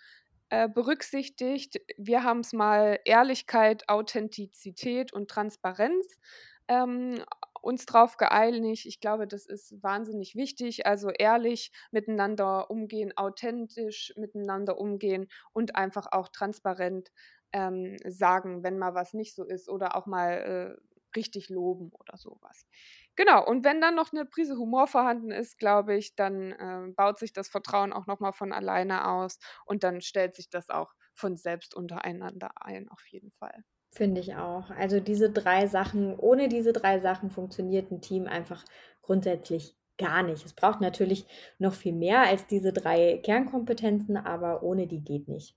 äh, 0.51 0.69
berücksichtigt. 0.69 1.81
Wir 1.99 2.23
haben's 2.25 2.53
mal 2.53 3.01
Ehrlichkeit, 3.05 3.89
Authentizität 3.89 5.13
und 5.13 5.29
Transparenz, 5.31 6.19
ähm, 6.69 7.23
uns 7.63 7.87
drauf 7.87 8.17
geeinigt. 8.19 8.87
Ich 8.87 9.01
glaube, 9.01 9.27
das 9.27 9.47
ist 9.47 9.83
wahnsinnig 9.83 10.37
wichtig, 10.37 10.87
also, 10.87 11.11
ehrlich 11.11 11.73
miteinander 11.93 12.71
umgehen, 12.71 13.13
authentisch 13.17 14.13
miteinander 14.17 14.79
umgehen 14.79 15.29
und 15.53 15.77
einfach 15.77 16.09
auch 16.13 16.29
transparent, 16.29 17.11
ähm, 17.53 17.97
sagen, 18.07 18.63
wenn 18.65 18.79
mal 18.79 18.95
was 18.95 19.15
nicht 19.15 19.35
so 19.35 19.45
ist 19.45 19.69
oder 19.69 19.97
auch 19.97 20.07
mal, 20.07 20.77
äh, 20.79 20.94
richtig 21.17 21.49
loben 21.51 21.91
oder 21.93 22.17
so 22.19 22.39
was. 22.41 22.67
Genau, 23.17 23.47
und 23.47 23.65
wenn 23.65 23.81
dann 23.81 23.95
noch 23.95 24.13
'ne 24.13 24.25
Prise 24.27 24.57
Humor 24.57 24.87
vorhanden 24.89 25.31
ist, 25.31 25.59
glaube 25.59 25.97
ich, 25.97 26.15
dann, 26.17 26.53
äh, 26.53 26.93
baut 26.97 27.19
sich 27.19 27.33
das 27.33 27.49
Vertrauen 27.49 27.93
auch 27.93 28.07
noch 28.07 28.21
mal 28.21 28.33
von 28.33 28.53
alleine 28.53 29.09
aus 29.09 29.39
und 29.67 29.85
dann 29.85 30.01
stellt 30.01 30.35
sich 30.37 30.51
das 30.51 30.71
auch 30.71 30.93
von 31.15 31.37
selbst 31.37 31.75
untereinander 31.75 32.51
ein, 32.63 32.89
auf 32.89 33.07
jeden 33.09 33.31
Fall. 33.33 33.65
Finde 33.93 34.21
ich 34.21 34.35
auch. 34.35 34.71
Also, 34.71 34.99
diese 35.01 35.31
3 35.31 35.67
Sachen 35.69 36.19
ohne 36.19 36.49
diese 36.49 36.73
3 36.73 36.99
Sachen 37.01 37.31
funktioniert 37.31 37.91
'n 37.93 38.01
Team 38.01 38.27
einfach 38.27 38.65
grundsätzlich 39.03 39.77
gar 39.99 40.23
nicht. 40.25 40.45
Es 40.45 40.53
braucht 40.53 40.81
natürlich 40.81 41.27
noch 41.59 41.75
viel 41.75 41.93
mehr 41.93 42.23
als 42.23 42.47
diese 42.49 42.73
3 42.73 43.19
Kernkompetenzen, 43.23 44.17
aber 44.17 44.63
ohne 44.65 44.87
die 44.89 45.01
geht 45.05 45.29
nicht. 45.29 45.55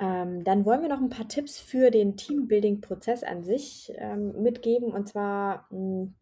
Ähm, 0.00 0.42
dann 0.44 0.64
wollen 0.64 0.82
wir 0.82 0.88
noch 0.88 1.00
'n 1.00 1.10
paar 1.10 1.28
Tipps 1.28 1.58
für 1.60 1.90
den 1.90 2.16
Teambuilding-Prozess 2.16 3.22
an 3.24 3.44
sich, 3.44 3.92
ähm, 3.96 4.42
mitgeben 4.42 4.92
und 4.92 5.08
zwar, 5.08 5.66
hm, 5.70 6.14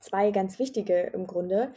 2 0.00 0.30
ganz 0.32 0.58
wichtige 0.58 0.94
im 1.14 1.26
Grunde. 1.26 1.72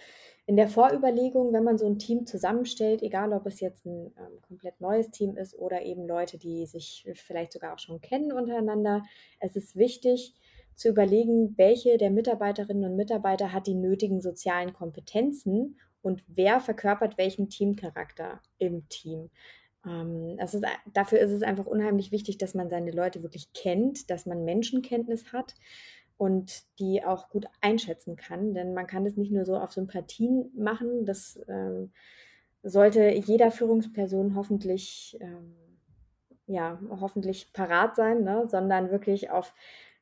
In 0.47 0.57
der 0.57 0.67
Vorüberlegung, 0.69 1.53
wenn 1.53 1.63
man 1.63 1.77
so 1.77 1.87
'n 1.87 1.99
Team 1.99 2.25
zusammenstellt, 2.27 3.03
egal 3.03 3.33
ob 3.33 3.45
es 3.47 3.59
jetzt 3.61 3.85
'n, 3.85 4.13
ähm, 4.17 4.41
komplett 4.41 4.81
neues 4.81 5.11
Team 5.11 5.37
ist 5.37 5.55
oder 5.57 5.83
eben 5.83 6.07
Leute, 6.07 6.37
die 6.39 6.65
sich 6.67 7.07
vielleicht 7.15 7.53
sogar 7.53 7.73
auch 7.75 7.79
schon 7.79 8.01
kennen 8.01 8.31
untereinander. 8.33 9.03
Es 9.39 9.55
ist 9.55 9.75
wichtig 9.77 10.35
zu 10.75 10.89
überlegen, 10.89 11.55
welche 11.57 11.97
der 11.97 12.11
Mitarbeiterinnen 12.11 12.85
und 12.91 12.97
Mitarbeiter 12.97 13.53
hat 13.53 13.67
die 13.67 13.75
nötigen 13.75 14.21
sozialen 14.21 14.73
Kompetenzen 14.73 15.79
und 16.01 16.23
wer 16.27 16.59
verkörpert 16.61 17.17
welchen 17.17 17.49
Teamcharakter 17.49 18.41
im 18.59 18.89
Team. 18.89 19.31
Ähm, 19.85 20.37
ist, 20.39 20.61
dafür 20.93 21.19
ist 21.19 21.31
es 21.31 21.43
einfach 21.43 21.65
unheimlich 21.65 22.11
wichtig, 22.11 22.37
dass 22.37 22.53
man 22.53 22.69
seine 22.69 22.91
Leute 22.91 23.23
wirklich 23.23 23.53
kennt, 23.53 24.09
dass 24.09 24.25
man 24.25 24.45
Menschenkenntnis 24.45 25.31
hat 25.31 25.55
und 26.17 26.63
die 26.79 27.03
auch 27.03 27.29
gut 27.29 27.45
einschätzen 27.61 28.15
kann. 28.15 28.53
Denn 28.53 28.73
man 28.73 28.87
kann 28.87 29.05
das 29.05 29.15
nicht 29.15 29.31
nur 29.31 29.45
so 29.45 29.57
auf 29.57 29.71
Sympathien 29.71 30.51
machen. 30.55 31.05
Das 31.05 31.39
ähm, 31.47 31.91
sollte 32.63 33.09
jeder 33.09 33.51
Führungsperson 33.51 34.35
hoffentlich, 34.35 35.17
ähm, 35.21 35.55
ja, 36.47 36.79
hoffentlich 36.89 37.53
parat 37.53 37.95
sein, 37.95 38.23
ne? 38.23 38.47
sondern 38.47 38.89
wirklich 38.89 39.29
auf, 39.29 39.53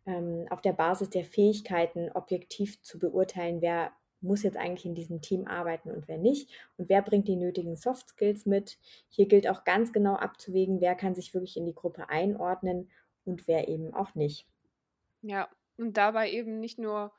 ähm, 0.05 0.45
auf 0.49 0.61
der 0.61 0.73
Basis 0.73 1.09
der 1.09 1.25
Fähigkeiten 1.25 2.09
objektiv 2.13 2.81
zu 2.81 2.97
beurteilen, 2.99 3.61
wer 3.61 3.91
muss 4.25 4.43
jetzt 4.43 4.57
eigentlich 4.57 4.85
in 4.85 4.95
diesem 4.95 5.21
Team 5.21 5.47
arbeiten 5.47 5.91
und 5.91 6.07
wer 6.07 6.17
nicht 6.17 6.49
und 6.77 6.89
wer 6.89 7.01
bringt 7.01 7.27
die 7.27 7.35
nötigen 7.35 7.75
Soft 7.75 8.09
Skills 8.09 8.45
mit. 8.45 8.77
Hier 9.09 9.27
gilt 9.27 9.47
auch 9.47 9.63
ganz 9.63 9.93
genau 9.93 10.15
abzuwägen, 10.15 10.81
wer 10.81 10.95
kann 10.95 11.15
sich 11.15 11.33
wirklich 11.33 11.57
in 11.57 11.65
die 11.65 11.75
Gruppe 11.75 12.09
einordnen 12.09 12.89
und 13.23 13.47
wer 13.47 13.67
eben 13.67 13.93
auch 13.93 14.15
nicht. 14.15 14.47
Ja, 15.21 15.49
und 15.77 15.97
dabei 15.97 16.31
eben 16.31 16.59
nicht 16.59 16.79
nur 16.79 17.13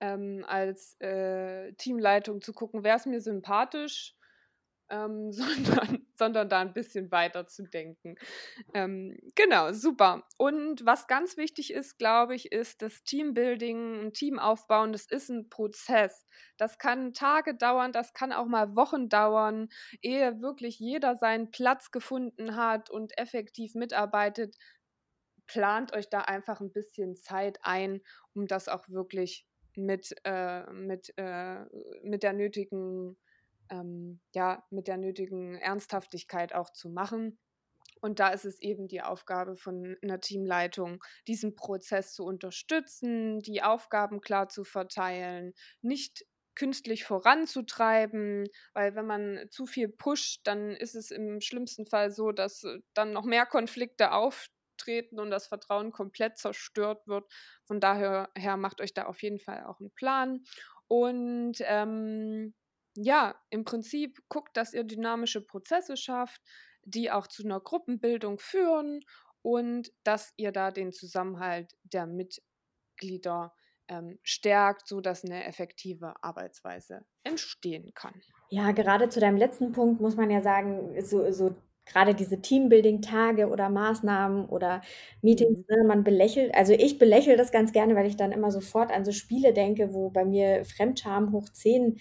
ähm, 0.00 0.44
als 0.46 0.98
äh, 1.00 1.72
Teamleitung 1.74 2.40
zu 2.40 2.52
gucken, 2.52 2.84
wer 2.84 2.96
ist 2.96 3.06
mir 3.06 3.20
sympathisch, 3.20 4.16
ähm, 4.88 5.32
sondern, 5.32 6.06
sondern 6.20 6.50
da 6.50 6.60
ein 6.60 6.74
bisschen 6.74 7.10
weiter 7.10 7.46
zu 7.46 7.64
denken. 7.64 8.16
Ähm, 8.74 9.18
genau, 9.34 9.72
super. 9.72 10.28
Und 10.36 10.84
was 10.84 11.06
ganz 11.06 11.38
wichtig 11.38 11.72
ist, 11.72 11.96
glaube 11.98 12.34
ich, 12.34 12.52
ist 12.52 12.82
das 12.82 13.02
Teambuilding, 13.04 14.04
ein 14.04 14.12
Team 14.12 14.38
aufbauen, 14.38 14.92
das 14.92 15.06
ist 15.06 15.30
ein 15.30 15.48
Prozess. 15.48 16.26
Das 16.58 16.76
kann 16.76 17.14
Tage 17.14 17.56
dauern, 17.56 17.92
das 17.92 18.12
kann 18.12 18.32
auch 18.34 18.44
mal 18.44 18.76
Wochen 18.76 19.08
dauern, 19.08 19.68
ehe 20.02 20.42
wirklich 20.42 20.78
jeder 20.78 21.16
seinen 21.16 21.50
Platz 21.50 21.90
gefunden 21.90 22.54
hat 22.54 22.90
und 22.90 23.16
effektiv 23.16 23.74
mitarbeitet. 23.74 24.56
Plant 25.46 25.94
euch 25.96 26.10
da 26.10 26.20
einfach 26.20 26.60
ein 26.60 26.70
bisschen 26.70 27.16
Zeit 27.16 27.58
ein, 27.62 28.02
um 28.34 28.46
das 28.46 28.68
auch 28.68 28.86
wirklich 28.90 29.46
mit, 29.74 30.14
äh, 30.24 30.70
mit, 30.70 31.14
äh, 31.16 31.64
mit 32.02 32.22
der 32.22 32.34
nötigen 32.34 33.16
ähm, 33.70 34.20
ja, 34.34 34.64
mit 34.70 34.88
der 34.88 34.96
nötigen 34.98 35.56
Ernsthaftigkeit 35.56 36.54
auch 36.54 36.70
zu 36.70 36.90
machen. 36.90 37.38
Und 38.00 38.18
da 38.18 38.28
ist 38.28 38.44
es 38.44 38.60
eben 38.60 38.88
die 38.88 39.02
Aufgabe 39.02 39.56
von 39.56 39.96
einer 40.02 40.20
Teamleitung, 40.20 41.02
diesen 41.26 41.54
Prozess 41.54 42.14
zu 42.14 42.24
unterstützen, 42.24 43.40
die 43.40 43.62
Aufgaben 43.62 44.20
klar 44.20 44.48
zu 44.48 44.64
verteilen, 44.64 45.52
nicht 45.82 46.24
künstlich 46.54 47.04
voranzutreiben, 47.04 48.46
weil 48.74 48.94
wenn 48.94 49.06
man 49.06 49.46
zu 49.50 49.66
viel 49.66 49.88
pusht, 49.88 50.40
dann 50.44 50.72
ist 50.72 50.94
es 50.94 51.10
im 51.10 51.40
schlimmsten 51.40 51.86
Fall 51.86 52.10
so, 52.10 52.32
dass 52.32 52.64
äh, 52.64 52.80
dann 52.94 53.12
noch 53.12 53.24
mehr 53.24 53.46
Konflikte 53.46 54.12
auftreten 54.12 55.20
und 55.20 55.30
das 55.30 55.46
Vertrauen 55.46 55.92
komplett 55.92 56.38
zerstört 56.38 57.06
wird. 57.06 57.24
Von 57.64 57.80
daher 57.80 58.30
her 58.36 58.56
macht 58.56 58.80
euch 58.80 58.92
da 58.94 59.04
auf 59.06 59.22
jeden 59.22 59.38
Fall 59.38 59.64
auch 59.64 59.80
einen 59.80 59.92
Plan. 59.92 60.44
Und 60.88 61.54
ähm, 61.60 62.52
ja, 62.96 63.34
im 63.50 63.64
Prinzip 63.64 64.20
guckt, 64.28 64.56
dass 64.56 64.74
ihr 64.74 64.84
dynamische 64.84 65.40
Prozesse 65.40 65.96
schafft, 65.96 66.40
die 66.84 67.10
auch 67.10 67.26
zu 67.26 67.44
einer 67.44 67.60
Gruppenbildung 67.60 68.38
führen 68.38 69.00
und 69.42 69.92
dass 70.04 70.32
ihr 70.36 70.52
da 70.52 70.70
den 70.70 70.92
Zusammenhalt 70.92 71.76
der 71.82 72.06
Mitglieder 72.06 73.54
ähm, 73.88 74.18
stärkt, 74.22 74.86
sodass 74.86 75.24
eine 75.24 75.44
effektive 75.44 76.14
Arbeitsweise 76.22 77.04
entstehen 77.24 77.92
kann. 77.94 78.14
Ja, 78.48 78.72
gerade 78.72 79.08
zu 79.08 79.20
deinem 79.20 79.36
letzten 79.36 79.72
Punkt 79.72 80.00
muss 80.00 80.16
man 80.16 80.30
ja 80.30 80.40
sagen, 80.40 81.00
so, 81.02 81.30
so 81.32 81.56
gerade 81.86 82.14
diese 82.14 82.40
Teambuilding-Tage 82.40 83.48
oder 83.48 83.68
Maßnahmen 83.68 84.46
oder 84.46 84.80
Meetings, 85.22 85.58
mhm. 85.58 85.76
ne, 85.76 85.84
man 85.84 86.04
belächelt, 86.04 86.54
also 86.54 86.72
ich 86.72 86.98
belächle 86.98 87.36
das 87.36 87.52
ganz 87.52 87.72
gerne, 87.72 87.96
weil 87.96 88.06
ich 88.06 88.16
dann 88.16 88.32
immer 88.32 88.50
sofort 88.50 88.92
an 88.92 89.04
so 89.04 89.12
Spiele 89.12 89.52
denke, 89.52 89.92
wo 89.92 90.10
bei 90.10 90.24
mir 90.24 90.64
Fremdscham 90.64 91.32
hoch 91.32 91.48
10 91.48 92.00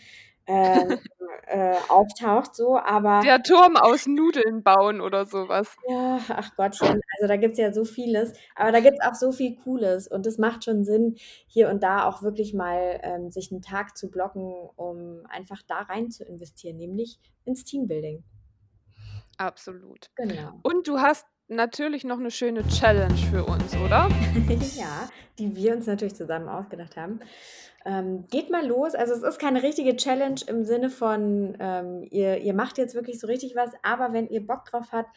äh, 0.50 0.98
äh, 1.48 1.76
auftaucht, 1.88 2.56
so, 2.56 2.78
aber. 2.78 3.22
Der 3.24 3.42
Turm 3.44 3.76
aus 3.78 4.08
Nudeln 4.08 4.64
bauen 4.64 5.00
oder 5.00 5.26
sowas. 5.26 5.76
Ja, 5.88 6.20
ach 6.30 6.56
Gottchen, 6.56 7.02
also 7.18 7.28
da 7.28 7.38
gibt 7.38 7.54
es 7.54 7.60
ja 7.60 7.72
so 7.72 7.86
vieles, 7.86 8.34
aber 8.56 8.72
da 8.72 8.80
gibt 8.80 8.98
es 9.00 9.06
auch 9.06 9.14
so 9.14 9.32
viel 9.32 9.56
Cooles 9.58 10.08
und 10.08 10.26
es 10.26 10.38
macht 10.38 10.64
schon 10.64 10.84
Sinn, 10.84 11.16
hier 11.48 11.70
und 11.70 11.84
da 11.84 12.06
auch 12.06 12.24
wirklich 12.24 12.54
mal 12.54 13.00
ähm, 13.04 13.30
sich 13.30 13.52
einen 13.52 13.62
Tag 13.62 13.96
zu 13.96 14.10
blocken, 14.10 14.52
um 14.76 15.24
einfach 15.30 15.62
da 15.68 15.82
rein 15.82 16.10
zu 16.10 16.24
investieren, 16.24 16.78
nämlich 16.78 17.20
ins 17.46 17.64
Teambuilding. 17.64 18.24
Absolut. 19.38 20.10
Genau. 20.16 20.60
Und 20.64 20.88
du 20.88 21.00
hast 21.00 21.26
natürlich 21.50 22.04
noch 22.04 22.20
eine 22.20 22.32
schöne 22.32 22.66
Challenge 22.68 23.18
für 23.32 23.44
uns, 23.44 23.76
oder? 23.76 24.10
ja, 24.78 25.10
die 25.38 25.56
wir 25.56 25.76
uns 25.76 25.88
natürlich 25.88 26.16
zusammen 26.16 26.48
ausgedacht 26.48 26.96
haben. 26.96 27.20
Ähm, 27.86 28.26
geht 28.30 28.50
mal 28.50 28.66
los. 28.66 28.94
Also 28.94 29.14
es 29.14 29.24
ist 29.24 29.40
keine 29.40 29.64
richtige 29.64 29.96
Challenge 29.96 30.40
im 30.48 30.64
Sinne 30.64 30.90
von, 30.90 31.56
ähm, 31.60 32.08
ihr, 32.10 32.38
ihr 32.40 32.54
macht 32.54 32.78
jetzt 32.78 32.94
wirklich 32.94 33.20
so 33.20 33.28
richtig 33.28 33.56
was, 33.56 33.72
aber 33.84 34.14
wenn 34.14 34.28
ihr 34.28 34.46
Bock 34.46 34.66
drauf 34.66 34.92
habt, 34.92 35.16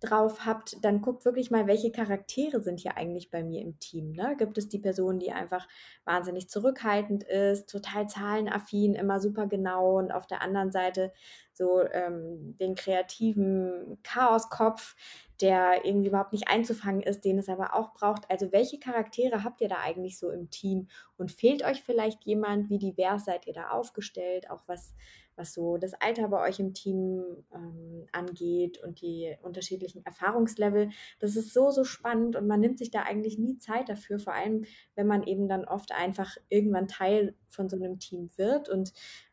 drauf 0.00 0.44
habt, 0.44 0.84
dann 0.84 1.00
guckt 1.00 1.24
wirklich 1.24 1.50
mal, 1.50 1.66
welche 1.66 1.90
Charaktere 1.90 2.60
sind 2.60 2.80
hier 2.80 2.96
eigentlich 2.96 3.30
bei 3.30 3.42
mir 3.42 3.62
im 3.62 3.78
Team. 3.78 4.12
Ne? 4.12 4.36
Gibt 4.38 4.58
es 4.58 4.68
die 4.68 4.78
Person, 4.78 5.18
die 5.18 5.32
einfach 5.32 5.66
wahnsinnig 6.04 6.48
zurückhaltend 6.48 7.24
ist, 7.24 7.70
total 7.70 8.08
zahlenaffin, 8.08 8.94
immer 8.94 9.20
super 9.20 9.46
genau 9.46 9.98
und 9.98 10.12
auf 10.12 10.26
der 10.26 10.42
anderen 10.42 10.72
Seite 10.72 11.12
so 11.52 11.82
ähm, 11.92 12.56
den 12.58 12.74
kreativen 12.74 13.98
Chaoskopf, 14.02 14.96
der 15.40 15.84
irgendwie 15.84 16.08
überhaupt 16.08 16.32
nicht 16.32 16.48
einzufangen 16.48 17.02
ist, 17.02 17.24
den 17.24 17.38
es 17.38 17.48
aber 17.48 17.74
auch 17.74 17.92
braucht. 17.92 18.30
Also 18.30 18.52
welche 18.52 18.78
Charaktere 18.78 19.44
habt 19.44 19.60
ihr 19.60 19.68
da 19.68 19.78
eigentlich 19.80 20.18
so 20.18 20.30
im 20.30 20.50
Team 20.50 20.88
und 21.16 21.32
fehlt 21.32 21.64
euch 21.64 21.82
vielleicht 21.82 22.24
jemand? 22.24 22.70
Wie 22.70 22.78
divers 22.78 23.24
seid 23.24 23.46
ihr 23.46 23.52
da 23.52 23.70
aufgestellt? 23.70 24.50
Auch 24.50 24.62
was 24.66 24.94
was 25.36 25.52
so 25.52 25.76
das 25.76 25.94
Alter 25.94 26.28
bei 26.28 26.48
euch 26.48 26.60
im 26.60 26.74
Team 26.74 27.24
ähm, 27.52 28.06
angeht 28.12 28.78
und 28.82 29.00
die 29.00 29.36
unterschiedlichen 29.42 30.04
Erfahrungslevel. 30.04 30.90
Das 31.18 31.36
ist 31.36 31.52
so, 31.52 31.70
so 31.70 31.84
spannend 31.84 32.36
und 32.36 32.46
man 32.46 32.60
nimmt 32.60 32.78
sich 32.78 32.90
da 32.90 33.02
eigentlich 33.02 33.38
nie 33.38 33.58
Zeit 33.58 33.88
dafür, 33.88 34.18
vor 34.18 34.34
allem 34.34 34.64
wenn 34.94 35.06
man 35.06 35.24
eben 35.24 35.48
dann 35.48 35.64
oft 35.64 35.92
einfach 35.92 36.36
irgendwann 36.48 36.88
Teil 36.88 37.34
von 37.48 37.68
so 37.68 37.76
einem 37.76 37.98
Team 37.98 38.30
wird 38.36 38.68
und 38.68 38.92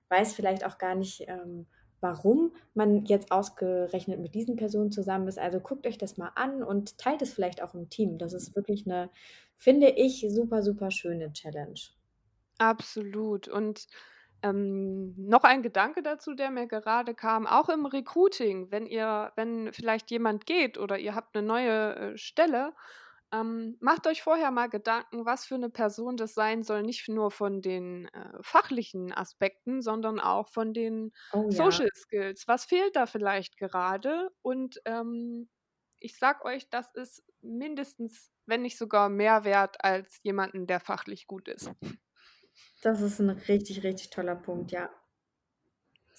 weiß 0.09 0.33
vielleicht 0.33 0.65
auch 0.65 0.77
gar 0.77 0.95
nicht, 0.95 1.25
ähm, 1.27 1.67
warum 2.01 2.53
man 2.73 3.05
jetzt 3.05 3.31
ausgerechnet 3.31 4.19
mit 4.19 4.35
diesen 4.35 4.55
Personen 4.55 4.91
zusammen 4.91 5.27
ist. 5.27 5.39
Also 5.39 5.59
guckt 5.59 5.87
euch 5.87 5.97
das 5.97 6.17
mal 6.17 6.31
an 6.35 6.63
und 6.63 6.97
teilt 6.97 7.21
es 7.21 7.33
vielleicht 7.33 7.61
auch 7.63 7.73
im 7.73 7.89
Team. 7.89 8.17
Das 8.17 8.33
ist 8.33 8.55
wirklich 8.55 8.85
eine, 8.85 9.09
finde 9.55 9.89
ich, 9.89 10.25
super, 10.29 10.63
super 10.63 10.91
schöne 10.91 11.31
Challenge. 11.31 11.79
Absolut. 12.57 13.47
Und 13.47 13.87
ähm, 14.43 15.13
noch 15.17 15.43
ein 15.43 15.61
Gedanke 15.61 16.01
dazu, 16.01 16.33
der 16.33 16.49
mir 16.51 16.67
gerade 16.67 17.13
kam, 17.13 17.45
auch 17.45 17.69
im 17.69 17.85
Recruiting, 17.85 18.71
wenn 18.71 18.87
ihr, 18.87 19.31
wenn 19.35 19.71
vielleicht 19.71 20.09
jemand 20.09 20.45
geht 20.45 20.77
oder 20.77 20.97
ihr 20.97 21.15
habt 21.15 21.35
eine 21.35 21.45
neue 21.45 21.95
äh, 21.95 22.17
Stelle, 22.17 22.73
ähm, 23.31 23.77
macht 23.79 24.07
euch 24.07 24.23
vorher 24.23 24.51
mal 24.51 24.67
Gedanken, 24.67 25.25
was 25.25 25.45
für 25.45 25.55
eine 25.55 25.69
Person 25.69 26.17
das 26.17 26.33
sein 26.33 26.63
soll, 26.63 26.83
nicht 26.83 27.07
nur 27.07 27.31
von 27.31 27.61
den 27.61 28.07
äh, 28.09 28.37
fachlichen 28.41 29.13
Aspekten, 29.13 29.81
sondern 29.81 30.19
auch 30.19 30.49
von 30.49 30.73
den 30.73 31.11
oh, 31.31 31.49
Social 31.49 31.85
ja. 31.85 31.95
Skills. 31.95 32.47
Was 32.47 32.65
fehlt 32.65 32.95
da 32.95 33.05
vielleicht 33.05 33.57
gerade? 33.57 34.31
Und 34.41 34.81
ähm, 34.85 35.49
ich 35.99 36.17
sag 36.17 36.43
euch, 36.45 36.69
das 36.69 36.93
ist 36.95 37.23
mindestens, 37.41 38.31
wenn 38.45 38.63
nicht 38.63 38.77
sogar 38.77 39.09
mehr 39.09 39.43
wert 39.43 39.83
als 39.83 40.19
jemanden, 40.23 40.67
der 40.67 40.79
fachlich 40.79 41.27
gut 41.27 41.47
ist. 41.47 41.71
Das 42.81 43.01
ist 43.01 43.19
ein 43.19 43.29
richtig, 43.29 43.83
richtig 43.83 44.09
toller 44.09 44.35
Punkt, 44.35 44.71
ja. 44.71 44.89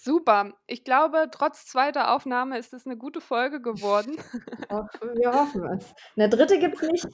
Super. 0.04 0.54
Ich 0.66 0.82
glaube, 0.82 1.28
trotz 1.30 1.66
zweiter 1.66 2.12
Aufnahme 2.12 2.58
ist 2.58 2.72
es 2.74 2.86
eine 2.86 2.96
gute 2.96 3.20
Folge 3.20 3.62
geworden. 3.62 4.16
wir 5.16 5.32
hoffen 5.32 5.64
es. 5.78 5.94
Eine 6.16 6.28
dritte 6.28 6.58
gibt 6.58 6.82
es 6.82 6.88
nicht. 6.88 7.06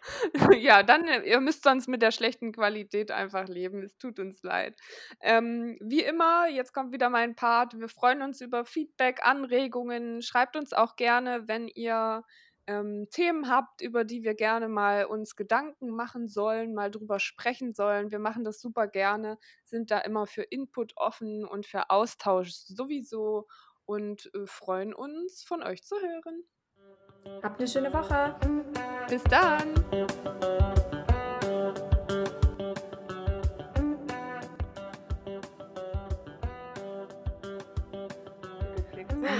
Ja, 0.60 0.84
dann, 0.84 1.08
äh, 1.08 1.22
ihr 1.22 1.40
müsst 1.40 1.64
sonst 1.64 1.88
mit 1.88 2.02
der 2.02 2.12
schlechten 2.12 2.52
Qualität 2.52 3.10
einfach 3.10 3.48
leben. 3.48 3.82
Es 3.82 3.98
tut 3.98 4.20
uns 4.20 4.42
leid. 4.44 4.78
Ähm, 5.20 5.76
wie 5.80 6.02
immer, 6.02 6.48
jetzt 6.48 6.72
kommt 6.72 6.92
wieder 6.92 7.10
mein 7.10 7.34
Part. 7.34 7.78
Wir 7.78 7.88
freuen 7.88 8.22
uns 8.22 8.40
über 8.40 8.64
Feedback, 8.64 9.18
Anregungen. 9.22 10.22
Schreibt 10.22 10.56
uns 10.56 10.72
auch 10.72 10.94
gerne, 10.94 11.48
wenn 11.48 11.66
ihr 11.66 12.22
ähm, 12.68 13.08
Themen 13.10 13.48
habt, 13.48 13.80
über 13.80 14.04
die 14.04 14.22
wir 14.22 14.34
gerne 14.34 14.68
mal 14.68 15.06
uns 15.06 15.36
Gedanken 15.36 15.88
machen 15.88 16.28
sollen, 16.28 16.74
mal 16.74 16.90
drüber 16.90 17.18
sprechen 17.18 17.72
sollen. 17.72 18.10
Wir 18.10 18.18
machen 18.18 18.44
das 18.44 18.60
super 18.60 18.86
gerne, 18.86 19.38
sind 19.64 19.90
da 19.90 19.98
immer 19.98 20.26
für 20.26 20.42
Input 20.42 20.96
offen 20.96 21.44
und 21.46 21.66
für 21.66 21.88
Austausch 21.90 22.52
sowieso 22.52 23.48
und 23.86 24.30
äh, 24.34 24.46
freuen 24.46 24.92
uns, 24.92 25.42
von 25.42 25.62
euch 25.62 25.82
zu 25.82 25.96
hören. 25.96 26.44
Habt 27.42 27.58
eine 27.58 27.68
schöne 27.68 27.92
Woche. 27.92 28.36
Bis 29.08 29.24
dann. 29.24 29.74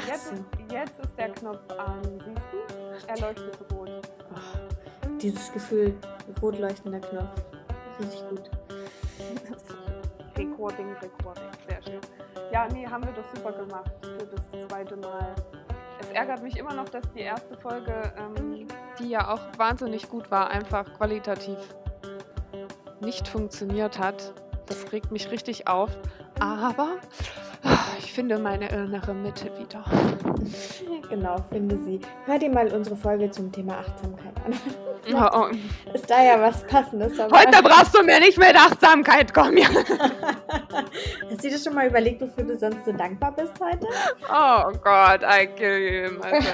Jetzt, 0.07 0.33
jetzt 0.71 0.99
ist 0.99 1.19
der 1.19 1.33
Knopf 1.33 1.71
an. 1.77 2.03
Siehst 2.03 2.43
du? 2.53 2.88
Er 3.07 3.19
leuchtet 3.19 3.59
rot. 3.73 3.91
Oh, 4.35 5.17
dieses 5.21 5.53
Gefühl, 5.53 5.95
rot 6.43 6.59
leuchtender 6.59 7.01
Knopf. 7.01 7.43
Richtig 7.99 8.29
gut. 8.29 8.51
Recording, 10.37 10.93
Recording. 11.03 11.51
Sehr 11.69 11.83
schön. 11.83 12.01
Ja, 12.53 12.69
nee, 12.69 12.87
haben 12.87 13.05
wir 13.05 13.13
doch 13.13 13.25
super 13.35 13.53
gemacht 13.53 13.91
für 14.03 14.27
das 14.27 14.69
zweite 14.69 14.97
Mal. 14.97 15.35
Es 16.01 16.09
ärgert 16.11 16.43
mich 16.43 16.57
immer 16.57 16.75
noch, 16.75 16.89
dass 16.89 17.03
die 17.15 17.21
erste 17.21 17.57
Folge, 17.57 18.13
ähm, 18.17 18.69
die 18.99 19.09
ja 19.09 19.33
auch 19.33 19.41
wahnsinnig 19.59 20.09
gut 20.09 20.31
war, 20.31 20.51
einfach 20.51 20.85
qualitativ 20.97 21.59
nicht 23.01 23.27
funktioniert 23.27 23.99
hat. 23.99 24.33
Das 24.67 24.93
regt 24.93 25.11
mich 25.11 25.31
richtig 25.31 25.67
auf. 25.67 25.91
Aber 26.41 26.99
finde 28.19 28.37
meine 28.37 28.69
innere 28.71 29.15
Mitte 29.15 29.49
wieder. 29.57 29.85
Genau, 31.11 31.37
finde 31.51 31.79
sie. 31.87 32.01
Hör 32.27 32.39
dir 32.39 32.51
mal 32.51 32.71
unsere 32.71 32.95
Folge 32.95 33.31
zum 33.31 33.51
Thema 33.51 33.79
Achtsamkeit 33.79 34.35
an. 34.45 34.53
Oh, 35.15 35.49
oh. 35.51 35.95
Ist 35.95 36.11
da 36.11 36.23
ja 36.23 36.39
was 36.39 36.67
Passendes. 36.67 37.19
Heute 37.19 37.63
brauchst 37.63 37.97
du 37.97 38.03
mir 38.03 38.21
nicht 38.21 38.37
mit 38.37 38.55
Achtsamkeit 38.55 39.33
kommen. 39.33 39.57
Ja. 39.57 39.69
Hast 40.73 41.45
du 41.45 41.49
dir 41.49 41.59
schon 41.59 41.75
mal 41.75 41.89
überlegt, 41.89 42.21
wofür 42.21 42.45
du 42.45 42.57
sonst 42.57 42.85
so 42.85 42.93
dankbar 42.93 43.33
bist 43.33 43.53
heute? 43.61 43.87
Oh 44.29 44.73
Gott, 44.83 45.23
I 45.23 45.47
kill 45.47 46.07
him. 46.07 46.21
Also, 46.23 46.49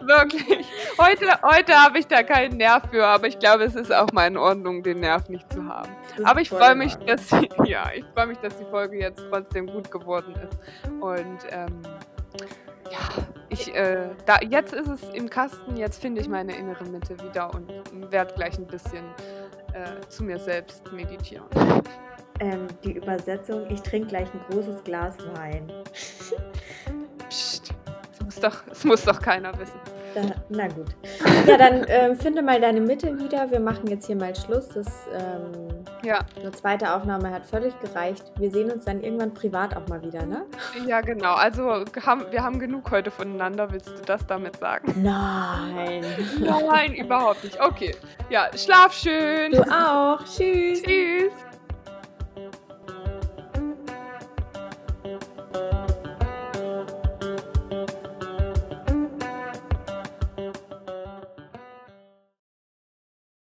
wirklich. 0.06 0.66
Heute, 0.98 1.26
heute 1.42 1.74
habe 1.74 1.98
ich 1.98 2.06
da 2.06 2.22
keinen 2.22 2.56
Nerv 2.56 2.84
für, 2.90 3.04
aber 3.04 3.26
ich 3.26 3.38
glaube, 3.38 3.64
es 3.64 3.74
ist 3.74 3.92
auch 3.92 4.12
mal 4.12 4.26
in 4.26 4.36
Ordnung, 4.36 4.82
den 4.82 5.00
Nerv 5.00 5.28
nicht 5.28 5.52
zu 5.52 5.64
haben. 5.66 5.90
Aber 6.24 6.40
ich 6.40 6.50
freue 6.50 6.74
mich, 6.74 6.96
dass 6.96 7.26
die, 7.28 7.48
ja, 7.64 7.90
ich 7.94 8.04
freue 8.14 8.26
mich, 8.26 8.38
dass 8.38 8.56
die 8.56 8.64
Folge 8.66 8.98
jetzt 8.98 9.22
trotzdem 9.30 9.66
gut 9.66 9.90
geworden 9.90 10.34
ist. 10.34 10.92
Und 11.00 11.38
ähm, 11.50 11.82
ja, 12.90 13.24
ich, 13.48 13.74
äh, 13.74 14.08
da, 14.26 14.38
jetzt 14.40 14.72
ist 14.72 14.88
es 14.88 15.02
im 15.14 15.28
Kasten, 15.28 15.76
jetzt 15.76 16.00
finde 16.00 16.20
ich 16.20 16.28
meine 16.28 16.56
innere 16.56 16.84
Mitte 16.84 17.16
wieder 17.22 17.54
und 17.54 17.70
werde 18.10 18.34
gleich 18.34 18.58
ein 18.58 18.66
bisschen 18.66 19.04
äh, 19.72 20.06
zu 20.08 20.24
mir 20.24 20.38
selbst 20.38 20.90
meditieren. 20.92 21.46
Ähm, 22.40 22.66
die 22.84 22.92
Übersetzung, 22.92 23.66
ich 23.70 23.80
trinke 23.82 24.08
gleich 24.08 24.28
ein 24.32 24.40
großes 24.50 24.82
Glas 24.84 25.16
Wein. 25.34 25.70
Psst, 27.28 27.72
das 28.10 28.24
muss 28.24 28.40
doch, 28.40 28.64
das 28.68 28.84
muss 28.84 29.04
doch 29.04 29.20
keiner 29.20 29.56
wissen. 29.58 29.80
Da, 30.14 30.20
na 30.50 30.68
gut. 30.68 30.88
Ja, 31.46 31.56
dann 31.56 31.84
äh, 31.84 32.14
finde 32.16 32.42
mal 32.42 32.60
deine 32.60 32.80
Mitte 32.80 33.18
wieder. 33.18 33.50
Wir 33.50 33.60
machen 33.60 33.86
jetzt 33.86 34.06
hier 34.06 34.16
mal 34.16 34.34
Schluss. 34.36 34.68
Das, 34.68 34.86
ähm, 35.14 35.84
ja. 36.04 36.18
Eine 36.38 36.52
zweite 36.52 36.94
Aufnahme 36.94 37.30
hat 37.30 37.46
völlig 37.46 37.78
gereicht. 37.80 38.24
Wir 38.36 38.50
sehen 38.50 38.70
uns 38.70 38.84
dann 38.84 39.02
irgendwann 39.02 39.32
privat 39.32 39.74
auch 39.76 39.86
mal 39.88 40.02
wieder, 40.02 40.26
ne? 40.26 40.44
Ja, 40.86 41.00
genau. 41.00 41.34
Also 41.34 41.84
haben, 42.04 42.24
wir 42.30 42.42
haben 42.42 42.58
genug 42.58 42.90
heute 42.90 43.10
voneinander. 43.10 43.72
Willst 43.72 43.88
du 43.88 44.02
das 44.04 44.26
damit 44.26 44.56
sagen? 44.58 44.92
Nein. 45.02 46.04
Nein, 46.40 46.94
überhaupt 46.94 47.44
nicht. 47.44 47.60
Okay. 47.60 47.94
Ja, 48.28 48.48
schlaf 48.54 48.92
schön. 48.92 49.52
Du 49.52 49.62
auch. 49.62 50.22
Tschüss. 50.24 50.82
Tschüss. 50.82 51.32